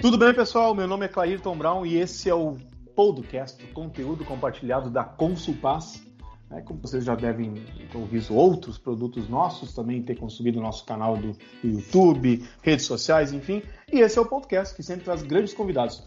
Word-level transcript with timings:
Tudo 0.00 0.18
bem, 0.18 0.34
pessoal? 0.34 0.74
Meu 0.74 0.86
nome 0.86 1.06
é 1.06 1.08
Clairton 1.08 1.56
Brown 1.56 1.84
e 1.84 1.96
esse 1.96 2.30
é 2.30 2.34
o 2.34 2.56
podcast, 2.94 3.62
o 3.64 3.68
conteúdo 3.72 4.24
compartilhado 4.24 4.90
da 4.90 5.04
Consulpass. 5.04 6.02
É, 6.50 6.60
como 6.60 6.80
vocês 6.80 7.04
já 7.04 7.14
devem 7.14 7.54
ouvir 7.94 8.24
outros 8.30 8.78
produtos 8.78 9.28
nossos, 9.28 9.74
também 9.74 10.02
ter 10.02 10.14
consumido 10.14 10.60
nosso 10.60 10.84
canal 10.84 11.16
do 11.16 11.36
YouTube, 11.62 12.46
redes 12.62 12.86
sociais, 12.86 13.32
enfim. 13.32 13.62
E 13.92 14.00
esse 14.00 14.18
é 14.18 14.20
o 14.20 14.26
podcast 14.26 14.74
que 14.74 14.82
sempre 14.82 15.04
traz 15.04 15.22
grandes 15.22 15.52
convidados. 15.52 16.04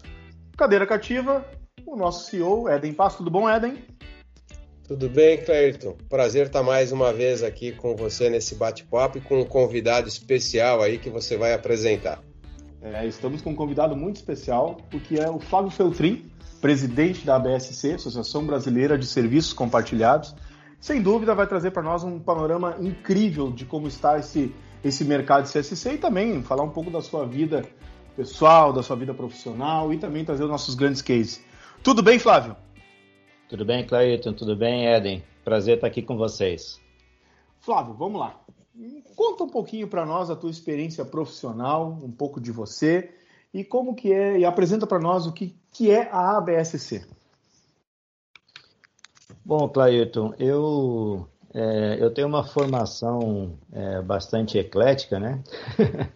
Cadeira 0.56 0.88
cativa, 0.88 1.46
o 1.86 1.96
nosso 1.96 2.30
CEO, 2.30 2.70
Eden 2.70 2.94
Paz. 2.94 3.16
Tudo 3.16 3.30
bom, 3.30 3.50
Eden? 3.50 3.78
Tudo 4.88 5.10
bem, 5.10 5.38
Cleirton? 5.44 5.98
Prazer 6.08 6.46
estar 6.46 6.64
mais 6.64 6.94
uma 6.94 7.12
vez 7.12 7.44
aqui 7.44 7.74
com 7.74 7.94
você 7.94 8.30
nesse 8.30 8.56
bate-papo 8.56 9.18
e 9.18 9.22
com 9.22 9.42
um 9.42 9.44
convidado 9.44 10.08
especial 10.08 10.82
aí 10.82 10.98
que 10.98 11.10
você 11.10 11.36
vai 11.36 11.54
apresentar. 11.54 12.24
É, 12.82 13.06
estamos 13.06 13.42
com 13.42 13.50
um 13.50 13.56
convidado 13.56 13.98
muito 13.98 14.16
especial, 14.16 14.78
porque 14.90 15.20
é 15.20 15.30
o 15.30 15.40
Flávio 15.40 15.72
Feltrin, 15.72 16.32
presidente 16.62 17.26
da 17.26 17.36
ABSC, 17.36 17.96
Associação 17.96 18.46
Brasileira 18.46 18.98
de 18.98 19.06
Serviços 19.06 19.52
Compartilhados. 19.52 20.34
Sem 20.80 21.02
dúvida 21.02 21.36
vai 21.36 21.48
trazer 21.48 21.72
para 21.72 21.84
nós 21.84 22.06
um 22.06 22.18
panorama 22.18 22.78
incrível 22.80 23.52
de 23.52 23.66
como 23.66 23.90
está 23.90 24.18
esse, 24.18 24.56
esse 24.86 25.04
mercado 25.04 25.44
de 25.44 25.52
CSC 25.52 25.96
e 25.96 25.98
também 25.98 26.42
falar 26.42 26.64
um 26.64 26.72
pouco 26.72 26.90
da 26.90 27.02
sua 27.02 27.26
vida 27.26 27.62
pessoal, 28.16 28.72
da 28.72 28.82
sua 28.82 28.96
vida 28.96 29.14
profissional 29.14 29.92
e 29.92 29.98
também 29.98 30.24
trazer 30.24 30.46
os 30.46 30.50
nossos 30.50 30.76
grandes 30.76 31.02
cases. 31.02 31.44
Tudo 31.84 32.02
bem, 32.02 32.18
Flávio? 32.18 32.56
Tudo 33.50 33.64
bem, 33.64 33.86
Clayton? 33.88 34.34
Tudo 34.34 34.58
bem, 34.58 34.88
Eden? 34.88 35.24
Prazer 35.46 35.76
estar 35.76 35.88
aqui 35.88 36.02
com 36.02 36.18
vocês. 36.18 36.82
Flávio, 37.62 37.94
vamos 37.94 38.20
lá. 38.20 38.38
Conta 39.16 39.46
um 39.46 39.50
pouquinho 39.50 39.88
para 39.88 40.06
nós 40.06 40.30
a 40.30 40.36
tua 40.36 40.52
experiência 40.52 41.06
profissional, 41.06 41.98
um 42.04 42.12
pouco 42.12 42.42
de 42.42 42.52
você 42.52 43.10
e 43.54 43.64
como 43.64 43.96
que 43.96 44.12
é, 44.12 44.38
e 44.38 44.44
apresenta 44.46 44.86
para 44.86 45.00
nós 45.00 45.26
o 45.26 45.32
que, 45.32 45.56
que 45.72 45.90
é 45.90 46.10
a 46.12 46.38
ABSC. 46.38 47.08
Bom, 49.46 49.70
Clayton, 49.70 50.34
eu, 50.38 51.26
é, 51.54 51.98
eu 52.02 52.14
tenho 52.14 52.28
uma 52.28 52.44
formação 52.44 53.58
é, 53.72 54.02
bastante 54.02 54.58
eclética, 54.58 55.22
né? 55.22 55.42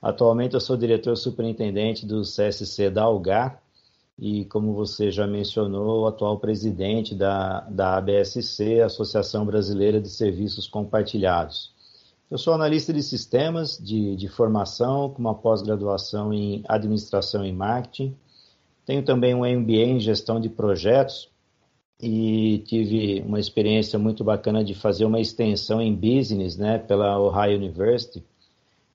Atualmente 0.00 0.54
eu 0.54 0.60
sou 0.60 0.76
diretor 0.76 1.16
superintendente 1.16 2.06
do 2.06 2.22
CSC 2.22 2.88
da 2.90 3.02
Algar, 3.02 3.61
e, 4.22 4.44
como 4.44 4.72
você 4.72 5.10
já 5.10 5.26
mencionou, 5.26 6.02
o 6.02 6.06
atual 6.06 6.38
presidente 6.38 7.12
da, 7.12 7.62
da 7.62 7.96
ABSC, 7.96 8.80
Associação 8.80 9.44
Brasileira 9.44 10.00
de 10.00 10.08
Serviços 10.08 10.68
Compartilhados. 10.68 11.74
Eu 12.30 12.38
sou 12.38 12.54
analista 12.54 12.92
de 12.92 13.02
sistemas 13.02 13.76
de, 13.76 14.14
de 14.14 14.28
formação, 14.28 15.10
com 15.10 15.18
uma 15.18 15.34
pós-graduação 15.34 16.32
em 16.32 16.62
administração 16.68 17.44
e 17.44 17.52
marketing. 17.52 18.14
Tenho 18.86 19.04
também 19.04 19.34
um 19.34 19.40
MBA 19.40 19.86
em 19.88 19.98
gestão 19.98 20.40
de 20.40 20.48
projetos 20.48 21.28
e 22.00 22.62
tive 22.64 23.24
uma 23.26 23.40
experiência 23.40 23.98
muito 23.98 24.22
bacana 24.22 24.62
de 24.62 24.72
fazer 24.72 25.04
uma 25.04 25.18
extensão 25.18 25.82
em 25.82 25.92
business 25.92 26.56
né, 26.56 26.78
pela 26.78 27.18
Ohio 27.18 27.56
University. 27.56 28.22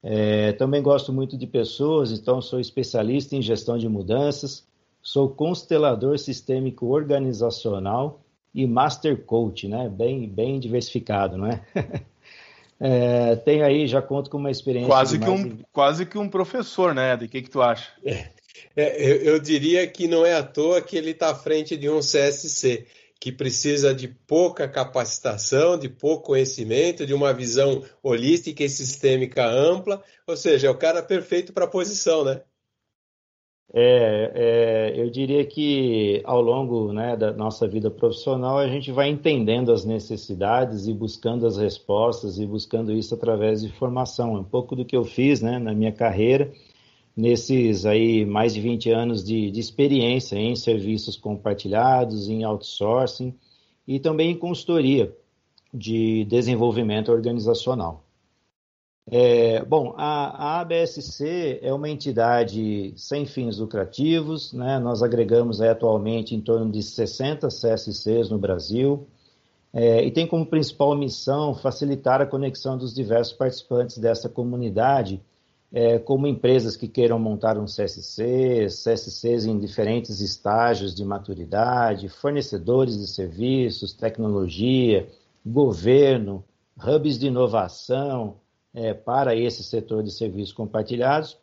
É, 0.01 0.53
também 0.53 0.81
gosto 0.81 1.11
muito 1.11 1.37
de 1.37 1.45
pessoas, 1.45 2.13
então 2.13 2.41
sou 2.41 2.61
especialista 2.61 3.35
em 3.35 3.41
gestão 3.41 3.77
de 3.77 3.89
mudanças 3.89 4.65
Sou 5.01 5.29
constelador 5.29 6.17
sistêmico 6.19 6.87
organizacional 6.87 8.21
e 8.53 8.65
master 8.65 9.23
coach, 9.23 9.67
né? 9.67 9.89
Bem, 9.89 10.27
bem 10.27 10.59
diversificado, 10.59 11.37
não 11.37 11.47
é? 11.47 11.61
é 12.79 13.35
tenho 13.37 13.63
aí, 13.63 13.87
já 13.87 14.01
conto 14.01 14.29
com 14.29 14.37
uma 14.37 14.51
experiência. 14.51 14.89
Quase, 14.89 15.19
que, 15.19 15.29
um, 15.29 15.57
quase 15.71 16.05
que 16.05 16.17
um 16.17 16.29
professor, 16.29 16.93
né, 16.93 17.13
Ed? 17.13 17.25
O 17.25 17.29
que, 17.29 17.41
que 17.41 17.49
tu 17.49 17.61
acha? 17.61 17.91
É, 18.03 18.29
é, 18.75 19.11
eu, 19.11 19.15
eu, 19.33 19.39
diria 19.39 19.87
que 19.87 20.07
não 20.07 20.25
é 20.25 20.33
à 20.33 20.43
toa 20.43 20.81
que 20.81 20.97
ele 20.97 21.11
está 21.11 21.31
à 21.31 21.35
frente 21.35 21.77
de 21.77 21.89
um 21.89 21.99
CSC, 21.99 22.85
que 23.19 23.31
precisa 23.31 23.93
de 23.93 24.07
pouca 24.07 24.67
capacitação, 24.67 25.77
de 25.77 25.89
pouco 25.89 26.27
conhecimento, 26.27 27.05
de 27.05 27.13
uma 27.13 27.33
visão 27.33 27.83
holística 28.01 28.63
e 28.63 28.69
sistêmica 28.69 29.45
ampla, 29.45 30.03
ou 30.25 30.37
seja, 30.37 30.67
é 30.67 30.69
o 30.69 30.77
cara 30.77 31.01
perfeito 31.01 31.53
para 31.53 31.65
a 31.65 31.69
posição, 31.69 32.23
né? 32.23 32.41
É, 33.73 34.31
é, 34.95 35.01
eu 35.01 35.09
diria 35.09 35.45
que 35.45 36.21
ao 36.23 36.41
longo 36.41 36.93
né, 36.93 37.17
da 37.17 37.33
nossa 37.33 37.67
vida 37.67 37.91
profissional 37.91 38.57
a 38.57 38.67
gente 38.69 38.91
vai 38.93 39.09
entendendo 39.09 39.73
as 39.73 39.83
necessidades 39.83 40.87
e 40.87 40.93
buscando 40.93 41.45
as 41.45 41.57
respostas 41.57 42.39
e 42.39 42.45
buscando 42.45 42.93
isso 42.93 43.13
através 43.13 43.61
de 43.61 43.69
formação. 43.73 44.37
É 44.37 44.39
um 44.39 44.43
pouco 44.43 44.75
do 44.75 44.85
que 44.85 44.95
eu 44.95 45.03
fiz 45.03 45.41
né, 45.41 45.59
na 45.59 45.73
minha 45.73 45.91
carreira, 45.91 46.51
nesses 47.15 47.85
aí 47.85 48.25
mais 48.25 48.53
de 48.53 48.61
20 48.61 48.89
anos 48.91 49.23
de, 49.23 49.51
de 49.51 49.59
experiência 49.59 50.37
em 50.37 50.55
serviços 50.55 51.17
compartilhados, 51.17 52.29
em 52.29 52.45
outsourcing 52.45 53.35
e 53.85 53.99
também 53.99 54.31
em 54.31 54.37
consultoria 54.37 55.13
de 55.73 56.23
desenvolvimento 56.25 57.11
organizacional. 57.11 58.06
É, 59.09 59.63
bom, 59.63 59.93
a, 59.95 60.57
a, 60.57 60.59
ABSC 60.59 61.59
é 61.61 61.73
uma 61.73 61.87
entidade 61.89 62.93
sem 62.97 63.25
fins 63.25 63.57
lucrativos, 63.57 64.51
né? 64.51 64.79
nós 64.79 65.01
agregamos 65.01 65.61
aí, 65.61 65.69
atualmente 65.69 66.35
em 66.35 66.41
torno 66.41 66.69
de 66.69 66.83
60 66.83 67.47
CSCs 67.47 68.29
no 68.29 68.37
Brasil, 68.37 69.07
é, 69.71 70.03
e 70.03 70.11
tem 70.11 70.27
como 70.27 70.45
principal 70.45 70.93
missão 70.93 71.55
facilitar 71.55 72.21
a 72.21 72.25
conexão 72.25 72.77
dos 72.77 72.93
diversos 72.93 73.33
participantes 73.33 73.97
dessa 73.97 74.27
comunidade, 74.27 75.21
é, 75.71 75.99
como 75.99 76.27
empresas 76.27 76.75
que 76.75 76.87
queiram 76.87 77.17
montar 77.17 77.57
um 77.57 77.65
CSC, 77.65 78.67
CSCs 78.67 79.45
em 79.45 79.57
diferentes 79.57 80.19
estágios 80.19 80.93
de 80.93 81.05
maturidade, 81.05 82.09
fornecedores 82.09 82.97
de 82.97 83.07
serviços, 83.07 83.93
tecnologia, 83.93 85.07
governo, 85.45 86.43
hubs 86.77 87.17
de 87.17 87.27
inovação, 87.27 88.35
é, 88.77 88.93
para 88.93 89.35
esse 89.35 89.63
setor 89.63 90.03
de 90.03 90.11
serviços 90.11 90.53
compartilhados 90.53 91.35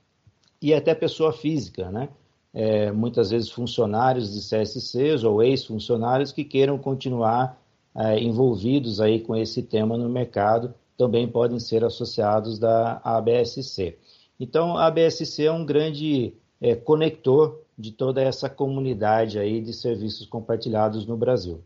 e 0.62 0.72
até 0.72 0.94
pessoa 0.94 1.32
física, 1.32 1.90
né? 1.90 2.08
É, 2.52 2.92
muitas 2.92 3.30
vezes 3.30 3.50
funcionários 3.50 4.32
de 4.32 4.38
CSCs 4.38 5.24
ou 5.24 5.42
ex-funcionários 5.42 6.30
que 6.30 6.44
queiram 6.44 6.78
continuar 6.78 7.60
é, 7.92 8.20
envolvidos 8.20 9.00
aí 9.00 9.20
com 9.20 9.34
esse 9.34 9.64
tema 9.64 9.98
no 9.98 10.08
mercado 10.08 10.72
também 10.96 11.26
podem 11.26 11.58
ser 11.58 11.84
associados 11.84 12.56
da 12.56 13.00
ABSC. 13.02 13.98
Então, 14.38 14.76
a 14.76 14.86
ABSC 14.86 15.44
é 15.44 15.50
um 15.50 15.66
grande 15.66 16.34
é, 16.60 16.76
conector 16.76 17.60
de 17.76 17.90
toda 17.90 18.22
essa 18.22 18.48
comunidade 18.48 19.40
aí 19.40 19.60
de 19.60 19.72
serviços 19.72 20.24
compartilhados 20.24 21.04
no 21.04 21.16
Brasil. 21.16 21.64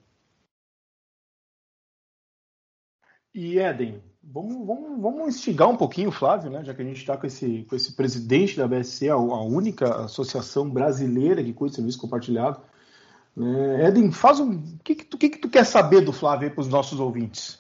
E 3.35 3.59
Eden, 3.59 4.01
Vamos, 4.31 4.67
vamos, 4.67 5.01
vamos 5.01 5.35
instigar 5.35 5.71
um 5.71 5.77
pouquinho 5.77 6.11
Flávio, 6.11 6.51
né? 6.51 6.63
já 6.63 6.75
que 6.75 6.83
a 6.83 6.85
gente 6.85 6.99
está 6.99 7.17
com 7.17 7.27
esse, 7.27 7.65
com 7.67 7.75
esse 7.75 7.93
presidente 7.93 8.59
da 8.59 8.69
BSC, 8.69 9.09
a, 9.09 9.15
a 9.15 9.43
única 9.43 10.05
associação 10.05 10.69
brasileira 10.69 11.43
que 11.43 11.55
cuida 11.55 11.71
de 11.71 11.77
serviço 11.77 11.99
compartilhado. 11.99 12.61
É, 13.81 13.87
Eden, 13.87 14.13
faz 14.13 14.39
um. 14.39 14.53
O 14.53 14.79
que, 14.85 14.97
que, 14.97 15.05
tu, 15.05 15.17
que, 15.17 15.31
que 15.31 15.39
tu 15.39 15.49
quer 15.49 15.65
saber 15.65 16.03
do 16.03 16.13
Flávio 16.13 16.51
para 16.51 16.61
os 16.61 16.69
nossos 16.69 17.01
ouvintes? 17.01 17.59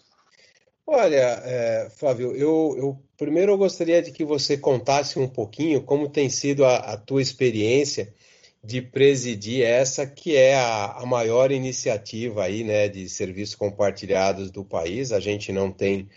Olha, 0.87 1.41
é, 1.45 1.89
Flávio, 1.97 2.33
eu, 2.37 2.75
eu, 2.77 2.99
primeiro 3.17 3.53
eu 3.53 3.59
gostaria 3.59 4.03
de 4.03 4.11
que 4.11 4.25
você 4.25 4.59
contasse 4.59 5.19
um 5.19 5.29
pouquinho 5.29 5.83
como 5.83 6.09
tem 6.09 6.29
sido 6.29 6.67
a, 6.67 6.77
a 6.77 6.97
tua 6.99 7.23
experiência 7.23 8.13
de 8.63 8.83
presidir 8.83 9.65
essa 9.65 10.07
que 10.07 10.37
é 10.37 10.57
a, 10.57 10.99
a, 10.99 11.07
maior 11.07 11.51
iniciativa 11.51 12.45
aí, 12.45 12.65
né, 12.65 12.89
de 12.89 13.09
serviços 13.09 13.55
compartilhados 13.55 14.51
do 14.51 14.65
país. 14.65 15.13
A 15.13 15.21
gente 15.21 15.53
não 15.53 15.71
tem 15.71 16.09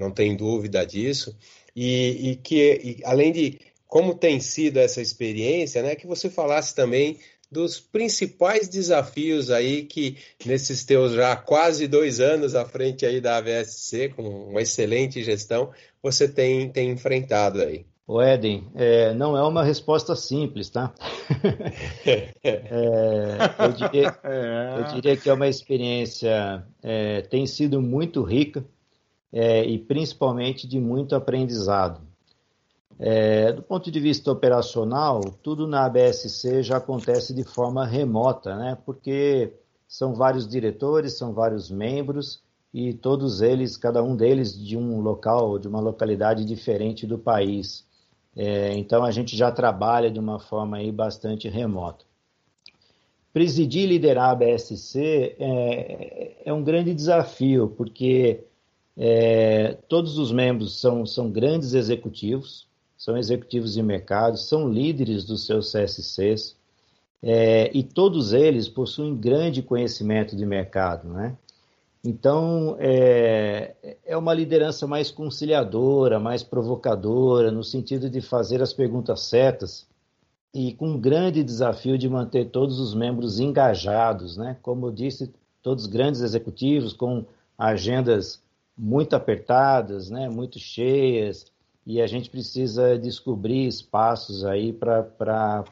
não 0.00 0.10
tem 0.10 0.34
dúvida 0.34 0.84
disso. 0.84 1.36
E, 1.76 2.30
e 2.30 2.36
que, 2.36 2.80
e, 2.82 3.04
além 3.04 3.30
de 3.30 3.60
como 3.86 4.14
tem 4.14 4.40
sido 4.40 4.78
essa 4.78 5.00
experiência, 5.00 5.82
né, 5.82 5.94
que 5.94 6.06
você 6.06 6.30
falasse 6.30 6.74
também 6.74 7.18
dos 7.50 7.80
principais 7.80 8.68
desafios 8.68 9.50
aí 9.50 9.82
que 9.82 10.16
nesses 10.46 10.84
teus 10.84 11.12
já 11.12 11.34
quase 11.34 11.88
dois 11.88 12.20
anos 12.20 12.54
à 12.54 12.64
frente 12.64 13.04
aí 13.04 13.20
da 13.20 13.36
AVSC, 13.38 14.10
com 14.10 14.22
uma 14.22 14.62
excelente 14.62 15.22
gestão, 15.22 15.70
você 16.02 16.28
tem, 16.28 16.70
tem 16.70 16.90
enfrentado 16.90 17.60
aí. 17.60 17.84
O 18.06 18.20
Eden, 18.20 18.66
é, 18.74 19.14
não 19.14 19.36
é 19.36 19.42
uma 19.42 19.62
resposta 19.62 20.16
simples, 20.16 20.68
tá? 20.68 20.92
é, 22.04 22.32
eu, 23.58 23.72
diria, 23.72 24.18
eu, 24.78 24.94
diria, 24.94 25.16
que 25.16 25.30
é 25.30 25.32
uma 25.32 25.46
experiência, 25.46 26.64
é, 26.82 27.22
tem 27.22 27.46
sido 27.46 27.80
muito 27.80 28.22
rica, 28.24 28.64
é, 29.32 29.64
e 29.64 29.78
principalmente 29.78 30.66
de 30.66 30.80
muito 30.80 31.14
aprendizado. 31.14 32.00
É, 32.98 33.52
do 33.52 33.62
ponto 33.62 33.90
de 33.90 33.98
vista 33.98 34.30
operacional, 34.30 35.20
tudo 35.42 35.66
na 35.66 35.86
ABSC 35.86 36.62
já 36.62 36.76
acontece 36.76 37.32
de 37.32 37.44
forma 37.44 37.86
remota, 37.86 38.54
né? 38.56 38.76
porque 38.84 39.54
são 39.88 40.14
vários 40.14 40.46
diretores, 40.46 41.16
são 41.16 41.32
vários 41.32 41.70
membros, 41.70 42.42
e 42.72 42.92
todos 42.92 43.40
eles, 43.40 43.76
cada 43.76 44.02
um 44.02 44.14
deles 44.14 44.56
de 44.56 44.76
um 44.76 45.00
local, 45.00 45.58
de 45.58 45.66
uma 45.66 45.80
localidade 45.80 46.44
diferente 46.44 47.06
do 47.06 47.18
país. 47.18 47.84
É, 48.36 48.74
então 48.74 49.02
a 49.02 49.10
gente 49.10 49.36
já 49.36 49.50
trabalha 49.50 50.10
de 50.10 50.20
uma 50.20 50.38
forma 50.38 50.76
aí 50.76 50.92
bastante 50.92 51.48
remota. 51.48 52.04
Presidir 53.32 53.84
e 53.84 53.86
liderar 53.86 54.30
a 54.30 54.34
BSC 54.34 55.36
é, 55.38 56.42
é 56.44 56.52
um 56.52 56.62
grande 56.62 56.94
desafio, 56.94 57.68
porque 57.76 58.44
é, 59.02 59.78
todos 59.88 60.18
os 60.18 60.30
membros 60.30 60.78
são, 60.78 61.06
são 61.06 61.30
grandes 61.30 61.72
executivos, 61.72 62.68
são 62.98 63.16
executivos 63.16 63.72
de 63.72 63.82
mercado, 63.82 64.36
são 64.36 64.68
líderes 64.68 65.24
dos 65.24 65.46
seus 65.46 65.72
CSCs, 65.72 66.54
é, 67.22 67.70
e 67.72 67.82
todos 67.82 68.34
eles 68.34 68.68
possuem 68.68 69.16
grande 69.16 69.62
conhecimento 69.62 70.36
de 70.36 70.44
mercado, 70.44 71.08
né? 71.08 71.34
Então, 72.04 72.76
é, 72.78 73.74
é 74.04 74.16
uma 74.18 74.34
liderança 74.34 74.86
mais 74.86 75.10
conciliadora, 75.10 76.20
mais 76.20 76.42
provocadora, 76.42 77.50
no 77.50 77.64
sentido 77.64 78.10
de 78.10 78.20
fazer 78.20 78.60
as 78.60 78.74
perguntas 78.74 79.20
certas 79.22 79.86
e 80.52 80.74
com 80.74 80.90
um 80.90 81.00
grande 81.00 81.42
desafio 81.42 81.96
de 81.96 82.08
manter 82.08 82.50
todos 82.50 82.78
os 82.78 82.94
membros 82.94 83.40
engajados, 83.40 84.36
né? 84.36 84.58
Como 84.60 84.86
eu 84.86 84.90
disse, 84.92 85.32
todos 85.62 85.86
grandes 85.86 86.20
executivos 86.20 86.92
com 86.92 87.24
agendas 87.56 88.42
muito 88.80 89.14
apertadas, 89.14 90.08
né? 90.08 90.28
Muito 90.30 90.58
cheias, 90.58 91.44
e 91.86 92.00
a 92.00 92.06
gente 92.06 92.30
precisa 92.30 92.98
descobrir 92.98 93.66
espaços 93.66 94.44
aí 94.44 94.72
para 94.72 95.64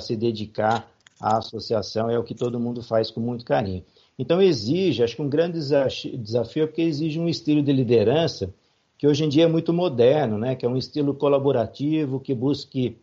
se 0.00 0.16
dedicar 0.16 0.90
à 1.20 1.38
associação, 1.38 2.10
é 2.10 2.18
o 2.18 2.24
que 2.24 2.34
todo 2.34 2.58
mundo 2.58 2.82
faz 2.82 3.10
com 3.10 3.20
muito 3.20 3.44
carinho. 3.44 3.84
Então 4.18 4.42
exige, 4.42 5.02
acho 5.02 5.16
que 5.16 5.22
um 5.22 5.28
grande 5.28 5.58
desafio 5.58 6.64
é 6.64 6.66
porque 6.66 6.82
exige 6.82 7.20
um 7.20 7.28
estilo 7.28 7.62
de 7.62 7.72
liderança 7.72 8.52
que 8.96 9.06
hoje 9.06 9.24
em 9.24 9.28
dia 9.28 9.44
é 9.44 9.48
muito 9.48 9.72
moderno, 9.72 10.38
né? 10.38 10.54
que 10.54 10.64
é 10.64 10.68
um 10.68 10.76
estilo 10.76 11.14
colaborativo, 11.14 12.20
que 12.20 12.34
busque 12.34 12.96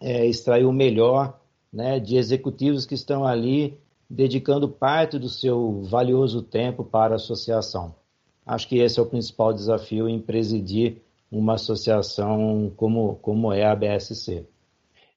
é, 0.00 0.26
extrair 0.26 0.64
o 0.64 0.72
melhor 0.72 1.38
né, 1.72 2.00
de 2.00 2.16
executivos 2.16 2.86
que 2.86 2.94
estão 2.94 3.24
ali 3.24 3.78
dedicando 4.08 4.68
parte 4.68 5.18
do 5.18 5.28
seu 5.28 5.82
valioso 5.82 6.42
tempo 6.42 6.84
para 6.84 7.14
a 7.14 7.16
associação. 7.16 7.94
Acho 8.46 8.68
que 8.68 8.78
esse 8.78 8.98
é 8.98 9.02
o 9.02 9.06
principal 9.06 9.52
desafio 9.52 10.08
em 10.08 10.20
presidir 10.20 11.02
uma 11.30 11.54
associação 11.54 12.72
como, 12.76 13.16
como 13.16 13.52
é 13.52 13.64
a 13.64 13.74
BSC. 13.74 14.44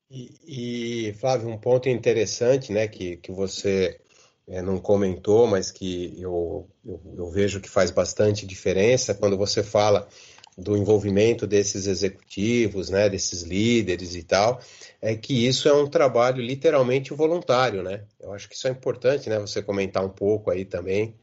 E, 0.10 1.08
e 1.08 1.14
Flávio, 1.14 1.50
um 1.50 1.58
ponto 1.58 1.88
interessante 1.88 2.72
né, 2.72 2.88
que, 2.88 3.18
que 3.18 3.32
você 3.32 4.00
é, 4.48 4.62
não 4.62 4.80
comentou, 4.80 5.46
mas 5.46 5.70
que 5.70 6.16
eu, 6.20 6.68
eu, 6.84 7.00
eu, 7.16 7.30
vejo 7.30 7.62
que 7.62 7.70
faz 7.70 7.92
bastante 7.92 8.48
diferença 8.48 9.14
quando 9.14 9.38
você 9.38 9.62
fala 9.62 10.08
do 10.58 10.76
envolvimento 10.76 11.46
desses 11.46 11.86
executivos, 11.86 12.90
né, 12.90 13.08
desses 13.08 13.44
líderes 13.44 14.16
e 14.16 14.24
tal, 14.24 14.60
é 15.00 15.16
que 15.16 15.48
isso 15.48 15.70
é 15.70 15.74
um 15.74 15.88
trabalho 15.88 16.42
literalmente 16.42 17.14
voluntário, 17.14 17.82
né? 17.84 18.04
Eu 18.20 18.34
acho 18.34 18.50
que 18.50 18.56
isso 18.56 18.68
é 18.68 18.72
importante, 18.72 19.30
né, 19.30 19.40
você 19.40 19.62
comentar 19.62 20.04
um 20.04 20.10
pouco 20.10 20.50
aí 20.50 20.66
também, 20.66 21.16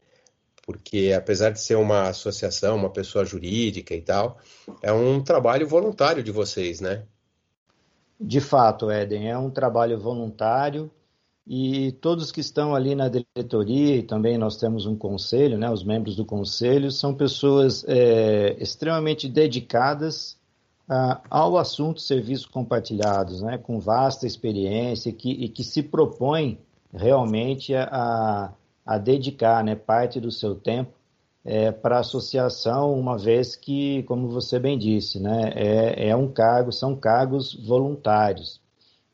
porque 0.67 1.13
apesar 1.17 1.51
de 1.51 1.61
ser 1.61 1.75
uma 1.75 2.09
associação, 2.09 2.75
uma 2.75 2.89
pessoa 2.89 3.23
jurídica 3.23 3.95
e 3.95 4.01
tal, 4.01 4.37
é 4.81 4.91
um 4.91 5.23
trabalho 5.23 5.65
voluntário 5.65 6.21
de 6.21 6.29
vocês, 6.29 6.81
né? 6.81 7.03
De 8.19 8.41
fato, 8.41 8.91
Éden, 8.91 9.29
é 9.29 9.37
um 9.37 9.49
trabalho 9.49 9.97
voluntário 9.97 10.91
e 11.47 11.93
todos 12.01 12.33
que 12.33 12.41
estão 12.41 12.75
ali 12.75 12.95
na 12.95 13.07
diretoria, 13.07 13.95
e 13.95 14.03
também 14.03 14.37
nós 14.37 14.57
temos 14.57 14.85
um 14.85 14.97
conselho, 14.97 15.57
né, 15.57 15.71
os 15.71 15.85
membros 15.85 16.17
do 16.17 16.25
conselho, 16.25 16.91
são 16.91 17.13
pessoas 17.13 17.85
é, 17.87 18.57
extremamente 18.59 19.29
dedicadas 19.29 20.37
a, 20.89 21.21
ao 21.29 21.57
assunto 21.57 22.01
serviços 22.01 22.45
compartilhados, 22.45 23.41
né, 23.41 23.57
com 23.57 23.79
vasta 23.79 24.27
experiência 24.27 25.13
que, 25.13 25.31
e 25.31 25.47
que 25.47 25.63
se 25.63 25.81
propõem 25.81 26.59
realmente 26.93 27.73
a, 27.73 27.83
a 27.85 28.53
dedicar 28.95 29.63
né, 29.63 29.75
parte 29.75 30.21
do 30.21 30.31
seu 30.31 30.53
tempo 30.53 30.93
é, 31.43 31.71
para 31.71 31.97
a 31.97 32.01
associação, 32.01 32.93
uma 32.93 33.17
vez 33.17 33.55
que, 33.55 34.03
como 34.03 34.27
você 34.27 34.59
bem 34.59 34.77
disse, 34.77 35.19
né, 35.19 35.51
é, 35.55 36.09
é 36.09 36.15
um 36.15 36.31
cargo, 36.31 36.71
são 36.71 36.95
cargos 36.95 37.53
voluntários 37.65 38.61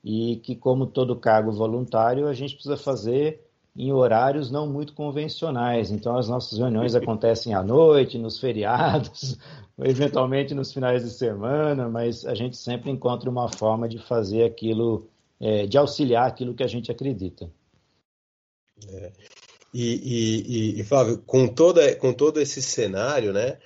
e 0.04 0.38
que, 0.44 0.56
como 0.56 0.86
todo 0.86 1.16
cargo 1.16 1.52
voluntário, 1.52 2.28
a 2.28 2.34
gente 2.34 2.56
precisa 2.56 2.76
fazer 2.76 3.40
em 3.76 3.92
horários 3.92 4.52
não 4.52 4.68
muito 4.68 4.94
convencionais. 4.94 5.92
Então, 5.92 6.18
as 6.18 6.28
nossas 6.28 6.60
reuniões 6.60 6.94
acontecem 6.94 7.54
à 7.54 7.64
noite, 7.64 8.18
nos 8.18 8.40
feriados, 8.40 9.38
eventualmente 9.80 10.54
nos 10.54 10.74
finais 10.74 11.04
de 11.04 11.10
semana, 11.10 11.90
mas 11.90 12.26
a 12.26 12.36
gente 12.36 12.58
sempre 12.58 12.92
encontra 12.92 13.30
uma 13.30 13.48
forma 13.48 13.88
de 13.88 13.98
fazer 13.98 14.44
aquilo, 14.44 15.08
é, 15.40 15.66
de 15.66 15.78
auxiliar 15.78 16.28
aquilo 16.28 16.54
que 16.54 16.64
a 16.64 16.68
gente 16.68 16.92
acredita. 16.92 17.50
É. 18.88 19.12
E, 19.74 20.76
e, 20.76 20.80
e, 20.80 20.84
Flávio, 20.84 21.18
com, 21.26 21.48
toda, 21.48 21.96
com 21.96 22.14
todo 22.14 22.40
esse 22.40 22.62
cenário, 22.62 23.34
né, 23.34 23.58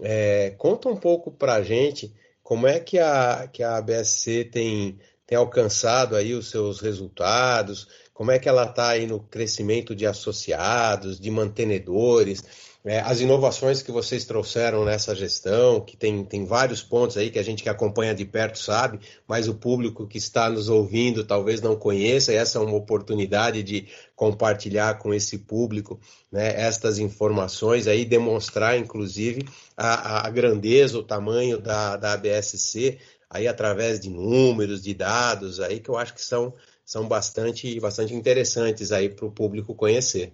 é, 0.00 0.54
conta 0.56 0.88
um 0.88 0.96
pouco 0.96 1.30
para 1.32 1.54
a 1.54 1.62
gente 1.62 2.14
como 2.42 2.68
é 2.68 2.78
que 2.78 2.98
a, 2.98 3.48
que 3.52 3.62
a 3.62 3.76
ABSC 3.76 4.44
tem 4.44 4.98
tem 5.26 5.36
alcançado 5.36 6.14
aí 6.14 6.32
os 6.32 6.48
seus 6.48 6.80
resultados? 6.80 7.88
Como 8.14 8.30
é 8.30 8.38
que 8.38 8.48
ela 8.48 8.64
está 8.64 8.90
aí 8.90 9.06
no 9.06 9.20
crescimento 9.20 9.94
de 9.94 10.06
associados, 10.06 11.18
de 11.18 11.30
mantenedores? 11.30 12.75
É, 12.88 13.00
as 13.00 13.20
inovações 13.20 13.82
que 13.82 13.90
vocês 13.90 14.24
trouxeram 14.24 14.84
nessa 14.84 15.12
gestão, 15.12 15.80
que 15.80 15.96
tem, 15.96 16.24
tem 16.24 16.44
vários 16.44 16.84
pontos 16.84 17.16
aí 17.16 17.32
que 17.32 17.38
a 17.38 17.42
gente 17.42 17.60
que 17.60 17.68
acompanha 17.68 18.14
de 18.14 18.24
perto 18.24 18.60
sabe, 18.60 19.00
mas 19.26 19.48
o 19.48 19.54
público 19.56 20.06
que 20.06 20.18
está 20.18 20.48
nos 20.48 20.68
ouvindo 20.68 21.24
talvez 21.24 21.60
não 21.60 21.74
conheça, 21.74 22.32
e 22.32 22.36
essa 22.36 22.58
é 22.58 22.60
uma 22.60 22.76
oportunidade 22.76 23.64
de 23.64 23.88
compartilhar 24.14 24.98
com 24.98 25.12
esse 25.12 25.36
público 25.36 25.98
né, 26.30 26.54
estas 26.60 27.00
informações 27.00 27.88
aí, 27.88 28.04
demonstrar 28.04 28.78
inclusive 28.78 29.44
a, 29.76 30.24
a 30.24 30.30
grandeza, 30.30 30.96
o 30.96 31.02
tamanho 31.02 31.58
da, 31.60 31.96
da 31.96 32.12
ABSC, 32.12 32.98
aí 33.28 33.48
através 33.48 33.98
de 33.98 34.08
números, 34.08 34.80
de 34.80 34.94
dados, 34.94 35.58
aí 35.58 35.80
que 35.80 35.88
eu 35.88 35.96
acho 35.96 36.14
que 36.14 36.24
são, 36.24 36.54
são 36.84 37.08
bastante, 37.08 37.80
bastante 37.80 38.14
interessantes 38.14 38.92
aí 38.92 39.08
para 39.08 39.26
o 39.26 39.32
público 39.32 39.74
conhecer. 39.74 40.32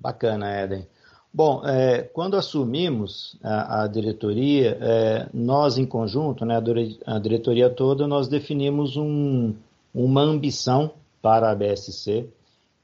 Bacana, 0.00 0.62
Eden. 0.62 0.86
Bom, 1.32 1.62
é, 1.64 2.02
quando 2.02 2.36
assumimos 2.36 3.36
a, 3.42 3.82
a 3.82 3.86
diretoria, 3.86 4.78
é, 4.80 5.28
nós 5.32 5.76
em 5.76 5.84
conjunto, 5.84 6.44
né, 6.44 6.56
a 7.06 7.18
diretoria 7.18 7.68
toda, 7.68 8.06
nós 8.06 8.28
definimos 8.28 8.96
um, 8.96 9.54
uma 9.94 10.22
ambição 10.22 10.92
para 11.20 11.50
a 11.50 11.54
BSC, 11.54 12.28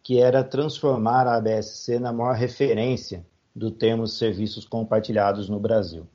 que 0.03 0.21
era 0.21 0.45
transformar 0.45 1.27
a 1.27 1.41
BSC 1.41 1.99
na 1.99 2.13
maior 2.13 2.35
referência 2.35 3.25
do 3.55 3.71
termo 3.71 4.07
serviços 4.07 4.67
compartilhados 4.67 5.49
no 5.49 5.59
Brasil. 5.59 6.07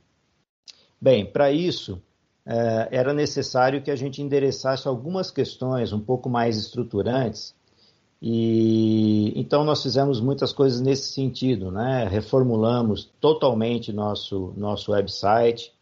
Bem, 1.00 1.24
para 1.24 1.50
isso, 1.50 2.00
é, 2.46 2.88
era 2.90 3.12
necessário 3.12 3.82
que 3.82 3.90
a 3.90 3.96
gente 3.96 4.22
endereçasse 4.22 4.86
algumas 4.86 5.30
questões 5.30 5.92
um 5.92 6.00
pouco 6.00 6.28
mais 6.28 6.56
estruturantes. 6.56 7.54
E 8.22 9.32
então 9.34 9.64
nós 9.64 9.82
fizemos 9.82 10.20
muitas 10.20 10.52
coisas 10.52 10.80
nesse 10.80 11.12
sentido, 11.12 11.70
né? 11.70 12.06
Reformulamos 12.06 13.10
totalmente 13.18 13.92
nosso 13.92 14.52
nosso 14.56 14.92
website 14.92 15.72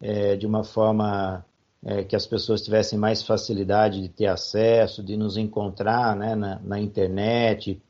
é, 0.00 0.36
de 0.36 0.46
uma 0.46 0.64
forma 0.64 1.44
é, 1.84 2.02
que 2.02 2.16
as 2.16 2.26
pessoas 2.26 2.62
tivessem 2.62 2.98
mais 2.98 3.22
facilidade 3.22 4.02
de 4.02 4.08
ter 4.08 4.26
acesso, 4.26 5.02
de 5.02 5.16
nos 5.16 5.36
encontrar 5.36 6.16
né, 6.16 6.34
na, 6.34 6.58
na 6.60 6.80
internet. 6.80 7.80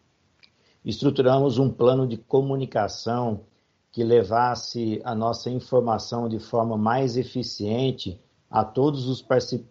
Estruturamos 0.85 1.59
um 1.59 1.71
plano 1.71 2.07
de 2.07 2.19
comunicação 2.19 3.41
que 3.91 4.05
levasse 4.05 5.01
a 5.05 5.15
nossa 5.15 5.49
informação 5.49 6.29
de 6.29 6.39
forma 6.39 6.77
mais 6.77 7.17
eficiente 7.17 8.21
a 8.51 8.63
todos 8.63 9.09
os 9.09 9.23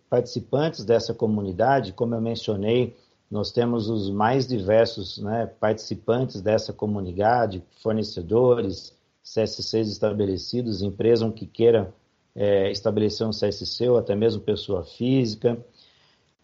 participantes 0.10 0.84
dessa 0.84 1.14
comunidade. 1.14 1.94
Como 1.94 2.16
eu 2.16 2.22
mencionei, 2.22 2.96
nós 3.30 3.52
temos 3.52 3.90
os 3.90 4.10
mais 4.10 4.48
diversos 4.48 5.18
né, 5.18 5.48
participantes 5.60 6.42
dessa 6.42 6.72
comunidade, 6.72 7.64
fornecedores, 7.82 8.94
CSCs 9.24 9.90
estabelecidos, 9.90 10.82
empresas 10.82 11.34
que 11.34 11.48
queiram 11.48 11.92
é, 12.36 12.70
estabelecer 12.72 13.26
um 13.26 13.32
CSC 13.32 13.90
ou 13.90 13.98
até 13.98 14.16
mesmo 14.16 14.42
pessoa 14.42 14.84
física. 14.84 15.58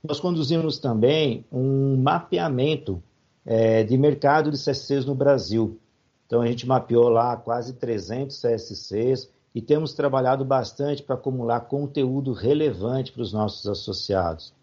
Nós 0.04 0.20
conduzimos 0.20 0.80
também 0.80 1.46
um 1.52 1.96
mapeamento 1.98 3.02
é, 3.46 3.84
de 3.84 3.98
mercado 3.98 4.50
de 4.50 4.58
CSCs 4.58 5.06
no 5.06 5.14
Brasil. 5.14 5.80
Então 6.26 6.42
a 6.42 6.48
gente 6.48 6.66
mapeou 6.66 7.10
lá 7.10 7.38
quase 7.38 7.74
300 7.74 8.42
CSCs 8.42 9.30
e 9.54 9.62
temos 9.62 9.94
trabalhado 9.94 10.46
bastante 10.46 11.04
para 11.04 11.16
acumular 11.16 11.60
conteúdo 11.62 12.32
relevante 12.32 13.12
para 13.12 13.22
os 13.22 13.34
nossos 13.34 13.68
associados. 13.68 14.54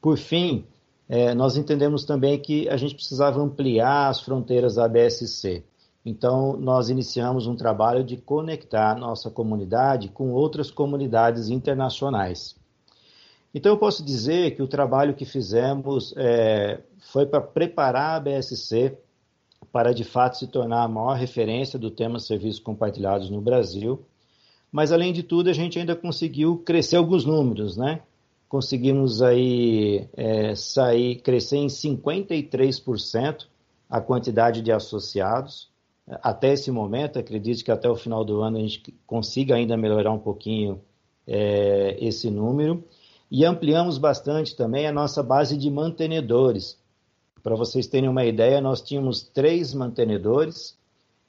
Por 0.00 0.18
fim, 0.18 0.66
é, 1.08 1.34
nós 1.34 1.56
entendemos 1.56 2.04
também 2.04 2.38
que 2.38 2.68
a 2.68 2.76
gente 2.76 2.94
precisava 2.94 3.40
ampliar 3.40 4.08
as 4.08 4.20
fronteiras 4.20 4.76
da 4.76 4.88
BSC. 4.88 5.62
Então, 6.04 6.56
nós 6.56 6.90
iniciamos 6.90 7.46
um 7.46 7.56
trabalho 7.56 8.04
de 8.04 8.16
conectar 8.16 8.94
nossa 8.98 9.30
comunidade 9.30 10.08
com 10.08 10.32
outras 10.32 10.70
comunidades 10.70 11.48
internacionais. 11.48 12.56
Então, 13.54 13.72
eu 13.72 13.78
posso 13.78 14.04
dizer 14.04 14.54
que 14.54 14.62
o 14.62 14.68
trabalho 14.68 15.14
que 15.14 15.24
fizemos 15.24 16.12
é, 16.16 16.80
foi 17.12 17.24
para 17.24 17.40
preparar 17.40 18.16
a 18.16 18.20
BSC 18.20 18.98
para, 19.72 19.92
de 19.92 20.04
fato, 20.04 20.36
se 20.36 20.46
tornar 20.46 20.82
a 20.82 20.88
maior 20.88 21.14
referência 21.14 21.78
do 21.78 21.90
tema 21.90 22.18
serviços 22.18 22.60
compartilhados 22.60 23.30
no 23.30 23.40
Brasil. 23.40 24.04
Mas, 24.70 24.92
além 24.92 25.12
de 25.12 25.22
tudo, 25.22 25.48
a 25.48 25.52
gente 25.52 25.78
ainda 25.78 25.96
conseguiu 25.96 26.58
crescer 26.58 26.96
alguns 26.96 27.24
números, 27.24 27.76
né? 27.76 28.02
Conseguimos 28.48 29.22
aí 29.22 30.08
é, 30.16 30.54
sair, 30.54 31.16
crescer 31.16 31.58
em 31.58 31.66
53% 31.66 33.46
a 33.88 34.00
quantidade 34.00 34.62
de 34.62 34.70
associados 34.70 35.72
até 36.06 36.52
esse 36.52 36.70
momento, 36.70 37.18
acredito 37.18 37.64
que 37.64 37.70
até 37.70 37.88
o 37.88 37.96
final 37.96 38.24
do 38.24 38.42
ano 38.42 38.58
a 38.58 38.60
gente 38.60 38.94
consiga 39.06 39.54
ainda 39.54 39.76
melhorar 39.76 40.12
um 40.12 40.18
pouquinho 40.18 40.80
é, 41.26 41.96
esse 41.98 42.30
número. 42.30 42.84
E 43.30 43.44
ampliamos 43.44 43.96
bastante 43.96 44.54
também 44.54 44.86
a 44.86 44.92
nossa 44.92 45.22
base 45.22 45.56
de 45.56 45.70
mantenedores. 45.70 46.78
Para 47.42 47.56
vocês 47.56 47.86
terem 47.86 48.08
uma 48.08 48.24
ideia, 48.24 48.60
nós 48.60 48.82
tínhamos 48.82 49.22
três 49.22 49.72
mantenedores, 49.72 50.78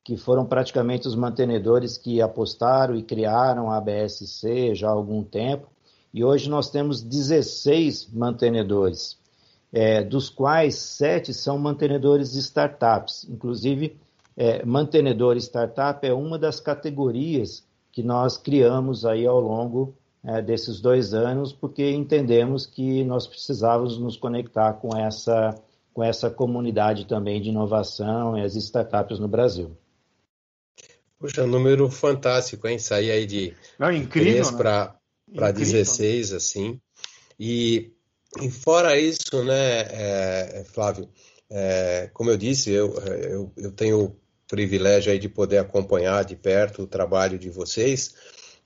que 0.04 0.18
foram 0.18 0.46
praticamente 0.46 1.08
os 1.08 1.16
mantenedores 1.16 1.98
que 1.98 2.22
apostaram 2.22 2.96
e 2.96 3.02
criaram 3.02 3.72
a 3.72 3.82
BSC 3.82 4.76
já 4.76 4.90
há 4.90 4.92
algum 4.92 5.24
tempo. 5.24 5.68
E 6.16 6.24
hoje 6.24 6.50
nós 6.50 6.70
temos 6.70 7.04
16 7.04 8.10
mantenedores, 8.14 9.20
é, 9.74 10.02
dos 10.02 10.30
quais 10.30 10.76
sete 10.76 11.34
são 11.34 11.60
mantenedores 11.60 12.32
de 12.32 12.40
startups. 12.40 13.28
Inclusive, 13.30 13.98
é, 14.38 14.64
mantenedor 14.64 15.36
startup 15.36 16.08
é 16.08 16.14
uma 16.14 16.40
das 16.40 16.62
categorias 16.62 17.68
que 17.92 18.02
nós 18.02 18.38
criamos 18.38 19.06
aí 19.06 19.28
ao 19.28 19.42
longo 19.42 19.94
é, 20.24 20.42
desses 20.42 20.80
dois 20.80 21.14
anos, 21.14 21.52
porque 21.52 21.92
entendemos 21.92 22.66
que 22.66 23.04
nós 23.04 23.28
precisávamos 23.28 23.98
nos 23.98 24.16
conectar 24.16 24.72
com 24.76 24.96
essa, 24.96 25.54
com 25.94 26.02
essa 26.02 26.30
comunidade 26.30 27.04
também 27.08 27.42
de 27.42 27.50
inovação 27.50 28.38
e 28.38 28.42
as 28.42 28.56
startups 28.56 29.20
no 29.20 29.28
Brasil. 29.28 29.76
Puxa, 31.20 31.46
número 31.46 31.90
fantástico, 31.90 32.70
hein? 32.70 32.80
Sair 32.80 33.12
aí 33.12 33.26
de 33.26 33.54
Não, 33.78 33.92
incrível, 33.92 34.50
né? 34.50 34.58
para 34.58 34.96
16, 35.28 36.34
assim. 36.34 36.80
E, 37.40 37.92
e 38.42 38.50
fora 38.50 39.00
isso, 39.00 39.44
né, 39.44 39.82
é, 39.90 40.66
Flávio, 40.74 41.10
é, 41.50 42.10
como 42.14 42.30
eu 42.30 42.38
disse, 42.38 42.72
eu, 42.72 42.94
eu, 42.96 43.52
eu 43.58 43.72
tenho 43.72 44.16
privilégio 44.48 45.12
aí 45.12 45.20
de 45.20 45.30
poder 45.30 45.58
acompanhar 45.58 46.24
de 46.24 46.36
perto 46.36 46.84
o 46.84 46.88
trabalho 46.88 47.38
de 47.38 47.50
vocês. 47.50 48.14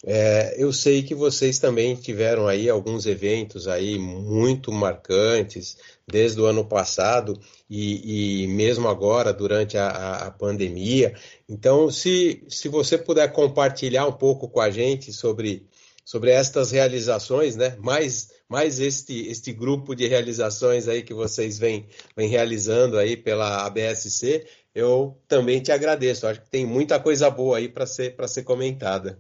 É, 0.06 0.56
eu 0.58 0.72
sei 0.72 1.04
que 1.04 1.14
vocês 1.14 1.60
também 1.60 1.94
tiveram 1.94 2.48
aí 2.48 2.70
alguns 2.70 3.06
eventos 3.06 3.68
aí 3.68 4.00
muito 4.00 4.72
marcantes 4.72 5.78
desde 6.08 6.40
o 6.40 6.46
ano 6.46 6.64
passado 6.64 7.38
e, 7.70 8.44
e 8.44 8.48
mesmo 8.48 8.88
agora 8.88 9.34
durante 9.34 9.78
a, 9.78 9.90
a, 10.28 10.32
pandemia. 10.32 11.14
Então, 11.50 11.92
se, 11.92 12.44
se 12.48 12.70
você 12.70 12.98
puder 12.98 13.32
compartilhar 13.34 14.08
um 14.08 14.14
pouco 14.14 14.48
com 14.48 14.62
a 14.62 14.70
gente 14.70 15.12
sobre, 15.12 15.68
sobre 16.10 16.32
estas 16.32 16.72
realizações, 16.72 17.56
né? 17.56 17.78
Mais, 17.78 18.32
mais 18.50 18.80
este, 18.80 19.28
este 19.28 19.54
grupo 19.54 19.96
de 19.96 20.08
realizações 20.08 20.88
aí 20.88 21.04
que 21.04 21.14
vocês 21.14 21.60
vêm, 21.60 21.88
vêm 22.18 22.28
realizando 22.28 22.98
aí 22.98 23.16
pela 23.16 23.64
ABSC, 23.68 24.44
eu 24.74 25.22
também 25.28 25.62
te 25.62 25.72
agradeço. 25.72 26.26
Acho 26.26 26.42
que 26.42 26.50
tem 26.50 26.66
muita 26.66 27.00
coisa 27.00 27.30
boa 27.30 27.60
aí 27.60 27.70
para 27.70 27.86
ser, 27.86 28.16
ser 28.28 28.42
comentada. 28.42 29.20